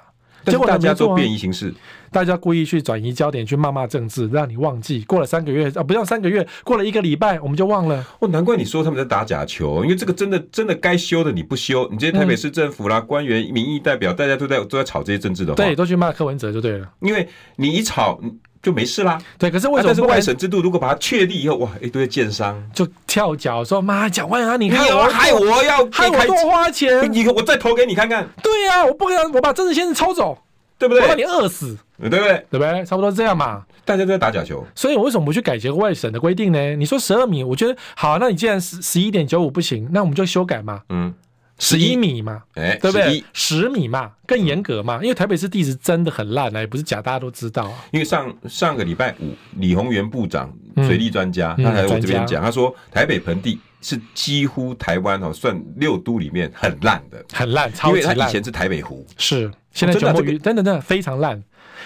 [0.45, 1.73] 结果大家都变异形式，
[2.11, 5.03] 大家故意去转移焦点，去骂骂政治，让你忘记。
[5.03, 8.05] 过了三个月啊，不要三个月，过了一个礼拜，我们就忘了。
[8.19, 16.89] 哦，难怪你说他们在打假球，因为这个真的真的该修的你不修，你这些台北市政府啦、嗯、官员、民意代表，大家都在都在吵这些政治的话，对，都去骂柯文哲就对了。
[17.01, 17.27] 因为
[17.57, 18.19] 你一吵
[18.61, 19.21] 就没事啦。
[19.37, 19.93] 对，可是为什么、啊？
[19.93, 30.37] 但是外省制度如果把它确立以后，哇，一堆建商就跳脚说：“妈，蒋万安，你看我害我要害我多花钱，你我再投给你看看。”对呀、啊，我不可能，我把政治先生抽走。
[30.77, 31.03] 对不对？
[31.03, 32.21] 我把你饿死，对不对？
[32.49, 32.85] 对不对？
[32.85, 33.65] 差不多这样嘛。
[33.83, 36.75] 大家都在打假球，所以我为什么不去改结合外省的规定呢？
[36.77, 38.17] 你说十二米，我觉得好。
[38.17, 40.81] 那你既然十十一点九五不行，那我们就修改嘛。
[40.87, 41.13] 嗯，
[41.59, 43.23] 十一米嘛，哎，对不对？
[43.33, 44.99] 十米嘛，更严格嘛。
[45.03, 47.85] 因为台北市地质真的很烂啊，也不是假，大家都知道啊。
[47.91, 58.03] 因为上上个礼拜五，李鸿源部长水利专家，他来我这边讲，他说台北盆地是几乎台湾哦算六都里面很烂的，很烂，超级烂。
[58.03, 59.51] 因为它以前是台北湖，是。
[59.71, 61.41] 现在全部鱼，等等等，非常烂。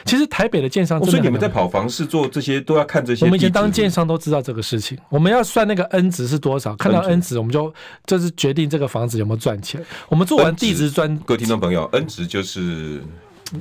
[0.06, 3.26] 其实台北的建商，所以你们在跑房市做这些都要看这些。
[3.26, 7.72] 我们以前当建商都知道这个事情，我们要算那个 N 值是多少，看到 N 值我们就
[8.06, 9.84] 就是决定这个房子有没有赚钱。
[10.08, 13.04] 我们做完地质专，各位听众朋友，N 值就是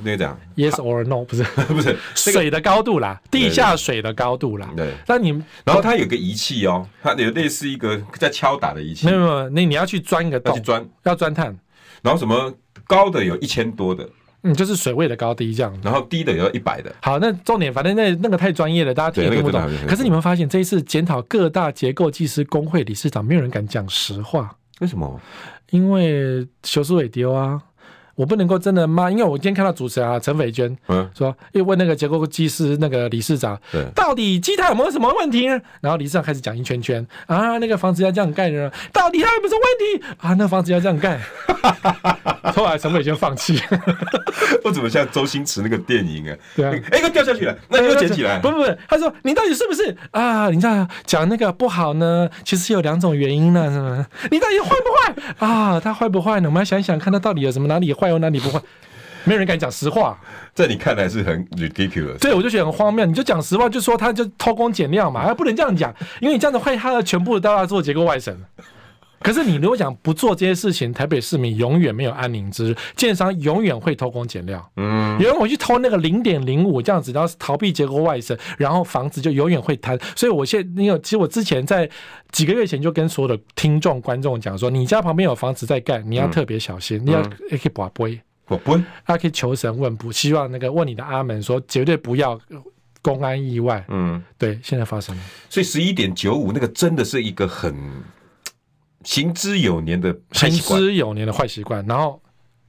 [0.03, 4.69] 那个讲 Yes or No，不是 不是水的高度啦，地下水的高度啦。
[4.75, 5.29] 对，那你
[5.63, 9.05] 然后它有个仪器哦，它有类似一个在敲打的仪器。
[9.05, 11.55] 没有没有，那你要去钻一个洞，要去钻，要钻探。
[12.01, 12.53] 然后什么
[12.85, 14.07] 高的有一千多的。
[14.45, 16.93] 嗯，就是水位的高低这样，然后低的有一百的。
[17.01, 19.61] 好，那重点，反正那那个太专业了，大家听也听不懂。
[19.61, 24.53] 那个、可是你们发现这一次检讨各大结构技师工会理事长，没有人敢讲实话。
[24.79, 25.17] 为什么？
[25.69, 27.61] 因为修斯尾丢啊。
[28.15, 35.59] 我不能够真的骂，因为我今天看到主持人啊陈斐娟，嗯，说又问那个结构技师那个理事长，对，到底基台有没有什么问题呢？
[35.81, 40.33] 然后理事长开始讲一圈圈啊，那个房子要这样盖呢，到底它有没有什么问题啊？
[40.37, 41.19] 那房子要这样盖，
[42.53, 43.59] 后来陈斐娟放弃，
[44.63, 46.37] 我怎么像周星驰那个电影啊？
[46.55, 48.37] 对啊，哎，又掉下去了，那又捡起来？
[48.39, 50.51] 不不不，他说你到底是不是啊？
[50.51, 54.05] 你知道讲那个不好呢，其实有两种原因呢，是吗？
[54.29, 55.79] 你到底坏不坏啊？
[55.79, 56.47] 他坏不坏呢？
[56.47, 58.02] 我们要想一想，看他到底有什么哪里坏。
[58.03, 58.59] 坏哦，哪里不会，
[59.23, 60.19] 没有人敢讲实话，
[60.53, 62.17] 在你看来是很 ridiculous。
[62.19, 63.05] 对，我就觉得很荒谬。
[63.05, 68.37] 你就讲实话，就说他就偷工减料嘛，不能这样讲，因为你这样子会他的全部都要做结构外审。
[69.23, 74.71] 可是你如果讲不做这些事情，台北市民永远没有安宁之日，建商永远会偷工减料。
[74.75, 79.97] 嗯，有人我去偷那个零点零五这样子，然后逃避结构外省，然后房子就永远会瘫。
[80.15, 81.89] 所以我现在，因为其实我之前在
[82.31, 92.37] 几个月前就跟所有的听众观众讲说，你家旁边有房子在盖，你要特别小心，嗯、你要可以拔杯，拔杯，他可以求神问卜，希望那个问你的阿门说绝对不要
[93.01, 93.85] 公安意外。
[93.87, 97.73] 嗯，对，现在发生了，所以十一点九五那个真的是一个很。
[99.03, 102.21] 行之有年的行之有年的坏习惯，然后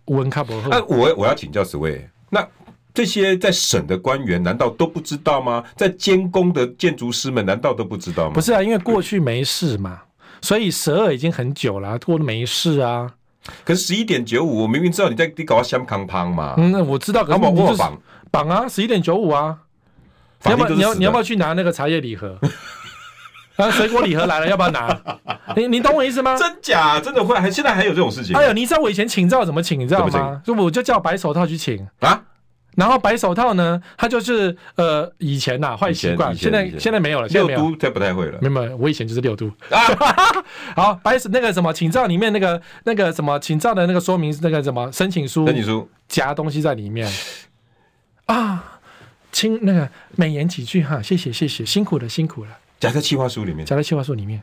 [0.07, 0.69] 文卡伯赫。
[0.71, 2.47] 那我我要请教十位，那
[2.93, 5.65] 这些在省的官员难道都不知道吗？
[5.77, 8.35] 在监工的建筑师们难道都不知道吗？
[8.35, 10.03] 不是啊，因为过去没事嘛，
[10.41, 13.13] 所以十二已经很久了，过了没事啊。
[13.65, 16.55] 可是十一点九五，我明明知道你在你搞香康胖嘛。
[16.57, 19.59] 嗯，那我知道，可是你就是绑绑啊，十一点九五啊。
[20.45, 22.39] 你要不要你要你要不要去拿那个茶叶礼盒？
[23.57, 25.01] 啊，水果礼盒来了，要不要拿？
[25.57, 26.37] 你你懂我意思吗？
[26.37, 28.37] 真假真的会还现在还有这种事情？
[28.37, 30.43] 哎呦，你知道我以前请照怎么请，你知道吗？
[30.45, 32.23] 就我就叫白手套去请啊，
[32.77, 38.39] 然后白手套呢，他就是呃以前呐坏习惯，现在现在没有了，六都他不太会了。
[38.41, 39.81] 没有没有，我以前就是六都啊。
[40.75, 47.09] 好，白手那个什么请照里面那个那个什么请照的那个说明那个什么申请书，申请书夹东西在里面
[48.27, 48.81] 啊，
[49.31, 52.51] 亲那个美言几句哈，谢谢谢谢，辛苦了辛苦了。
[52.85, 54.43] 夹在企划书里面，夹在企划书里面。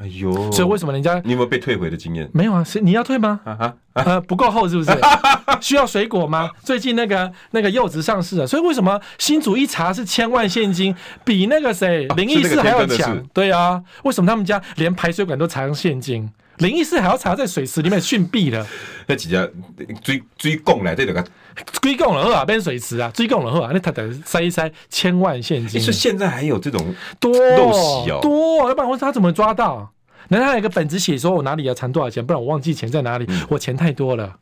[0.00, 2.30] 哎呦，所以为什么人家你有没有被退回的经验？
[2.32, 3.40] 没有啊，是你要退吗？
[3.44, 4.92] 啊啊，呃，不够厚是不是？
[5.60, 6.48] 需要水果吗？
[6.62, 10.94] 最近那个那个柚子上市了，所以为什么新主一查是千万现金，
[11.24, 13.20] 比那个谁林义士还要强？
[13.34, 16.30] 对啊，为什么他们家连排水管都藏现金？
[16.58, 18.66] 林义士还要藏在水池里面逊毙了？
[19.06, 19.48] 那几家
[20.02, 21.24] 追追供来这个。
[21.80, 25.80] 追供了后啊，变水池啊，追供了后啊，那他等塞一塞千万现金。
[25.80, 29.92] 是现在还有这种多陋习哦，多，要不然他怎么抓到？
[30.28, 32.24] 难道他有一个本子写说我哪里要藏多少钱？
[32.24, 34.36] 不然我忘记钱在哪里，嗯、我钱太多了，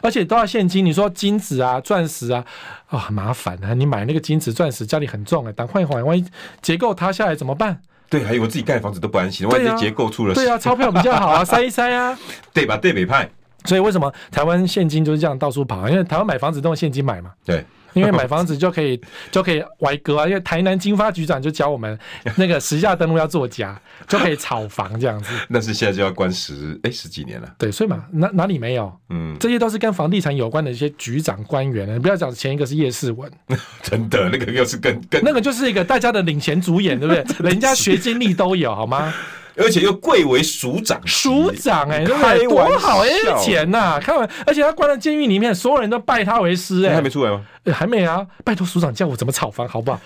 [0.00, 0.82] 而且都要现金。
[0.82, 2.44] 你说金子啊、钻石啊，
[2.88, 3.74] 啊、麻烦啊！
[3.74, 6.24] 你买那个金子、钻石家里很重哎，等换一换，万一
[6.62, 7.82] 结构塌下来怎么办？
[8.10, 12.18] 对，还有我自己盖房子都不安心，万一结构出了对、啊，对啊，钞票比较好啊， 塞一塞啊，
[12.52, 12.76] 对吧？
[12.76, 13.30] 对北派。
[13.64, 15.88] 所以为什么台湾现金就是这样到处跑？
[15.88, 17.30] 因为台湾买房子都用现金买嘛。
[17.44, 21.98] 对，因为买房子就可以就可以歪哥啊，因为台南经发局长就教我们
[22.36, 25.32] 那个时下登录要作假，就可以炒房这样子。
[25.48, 27.54] 那是现在就要关十哎十几年了。
[27.58, 28.92] 对，所以嘛，哪哪里没有？
[29.08, 31.92] 嗯，这些都是跟房地产有关的一些局长官员。
[31.94, 33.30] 你不要讲前一个是叶世文，
[33.82, 37.24] 真的那个又是跟跟那个就是一个大家的领衔主演，对不对？
[37.50, 39.12] 人家学经历都有，好吗？
[39.56, 42.44] 而且又贵为署长，署长哎，对不对？
[42.46, 43.98] 多好哎，钱呐！
[44.00, 46.94] 看完，而且他关在监狱里面，所有人都拜他为师哎。
[46.94, 47.40] 还没出来吗？
[47.72, 48.26] 还没啊！
[48.44, 50.00] 拜托署长教我怎么炒房，好不好？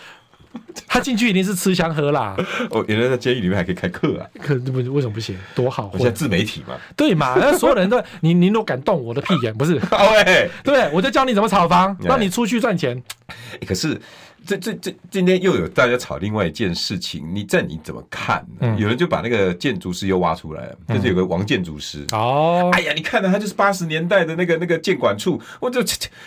[0.86, 2.36] 他进去一定是吃香喝辣。
[2.70, 4.26] 哦，原来在监狱里面还可以开课啊？
[4.40, 5.36] 可不为什么不行？
[5.54, 5.90] 多好！
[5.92, 7.34] 我现在自媒体嘛，对嘛？
[7.38, 9.52] 那所有人都 你，你都敢动我的屁眼？
[9.54, 9.72] 不是？
[9.82, 10.88] 对不对？
[10.92, 13.02] 我就教你怎么炒房，让你出去赚钱。
[13.66, 14.00] 可是。
[14.46, 18.58] 这这这今天又有大家吵另外一件事情，你这你怎么看呢？
[18.60, 22.06] 嗯、有人就把那个建筑师又挖出来了，嗯、就是有个王建筑师。
[22.12, 25.80] 哦，哎呀，你看呢，他就是八十年代的那个那个建管处，我就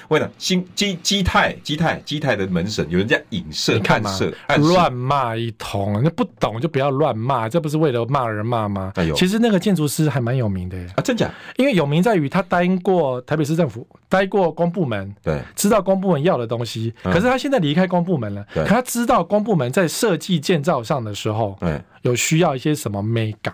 [0.08, 8.92] 我讲新基基泰基泰基泰的门神，有人家影射看射乱骂一通，那不懂就不要乱骂，这不是为了骂人骂吗？
[8.96, 11.32] 哎呦，其实那个建筑师还蛮有名的啊，真假？
[11.58, 23.54] 因为有名在于他待过台北市政府，待过公部门，对，知道公部门要的东西，嗯、可是他现在离开公部门了，可他知道公部门在设计建造上的时候，对有需要一些什么美感。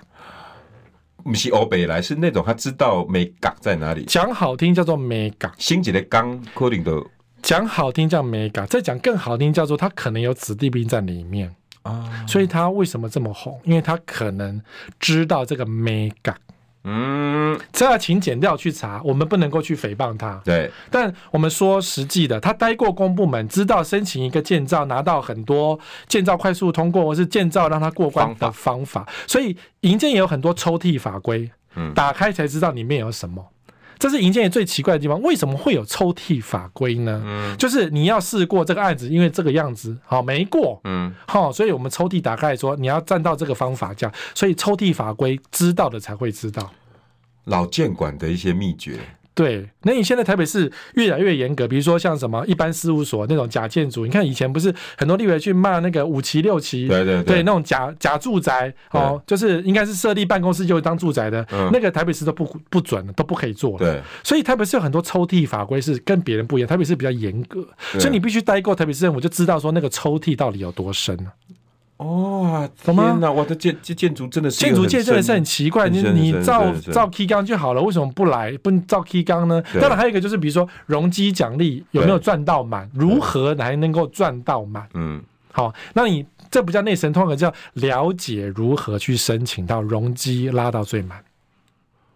[1.24, 4.04] 不是欧北来，是那种他知道美感在哪里。
[4.06, 7.06] 讲好听叫做美感，新几的钢可能都
[7.42, 13.60] 讲好听叫美感，再讲更好听叫做他可能有子弟兵在里面啊，所以他为什么这么红？
[13.64, 14.62] 因为他可能
[15.00, 16.38] 知道这个美感。
[16.86, 20.42] 嗯，这要请检调去查，我们不能够去诽谤他。
[20.44, 29.08] 对，但我们说实际的，他待过公部门，知道申请一个建造拿到很多建造快速通过，或是建造让他过关的方法。
[29.26, 33.53] 所以营建也有很多抽屉法规，嗯，打开才知道里面有什么。
[34.00, 37.22] 这是营建最奇怪的地方，为什么会有抽屉法规呢？
[37.26, 46.72] 嗯，就是你要试过这个案子，因为这个样子好没过，嗯，好，所以我们抽屉打开来说，你要站到这个方法价，所以抽屉法规知道的才会知道
[47.46, 49.00] 老监管的一些秘诀。
[49.36, 63.78] 对，那你现在台北市越来越严格，比如说像什么一般事务所那种假建筑，你看以前不是很多立委去骂那个五期六期，对对对，对那种假假住宅哦，就是应该是设立办公室就会当住宅的，嗯、那个台北市都不不准都不可以做。
[63.80, 67.68] 对，所以台北市有很多抽屉法规是跟别人不一样，台北市比较严格，
[68.00, 71.18] 所以你必须待过台北市政府就知道说那个抽屉到底有多深。
[72.04, 73.32] 哦，天哪！
[73.32, 79.64] 我的建建建筑真的是建筑界真的是很奇怪，你你造造 K 钢就好了，为什么不来不造 K 钢呢？
[79.80, 84.86] 当然还有一个就是，比如说容积奖励有没有赚到满，如何才能够赚到满？
[84.94, 91.24] 嗯，好，那你这不叫内神通，而叫了解如何去申请到容积拉到最满。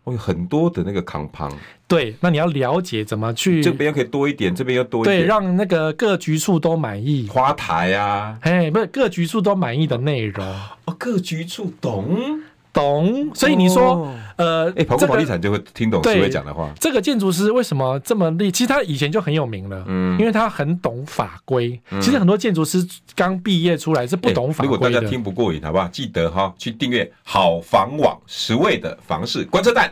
[0.08, 1.51] 会有很多的那个扛棒，
[1.86, 7.28] 对，那你要了解怎么去，这边可以多一点，这边又多一点，对，让那个各局处都满意。
[7.28, 10.45] 花台啊，哎，不是各局处都满意的内容
[10.86, 12.41] 哦，各局处懂。
[12.78, 16.71] 懂，所以你说，哦、呃，哎、欸，跑过房地产就会听懂师威讲的话。
[16.80, 18.51] 这个建筑师为什么这么厉？
[18.51, 21.80] 其实他以前就很有名了，嗯，因为他很懂法规。
[21.89, 24.71] 嗯、其实很多建筑师刚毕业出来是不懂法规、欸。
[24.71, 25.88] 如果大家听不过瘾，好不好？
[25.88, 29.91] 记得哈，去订阅好房网，十位的房事观测站。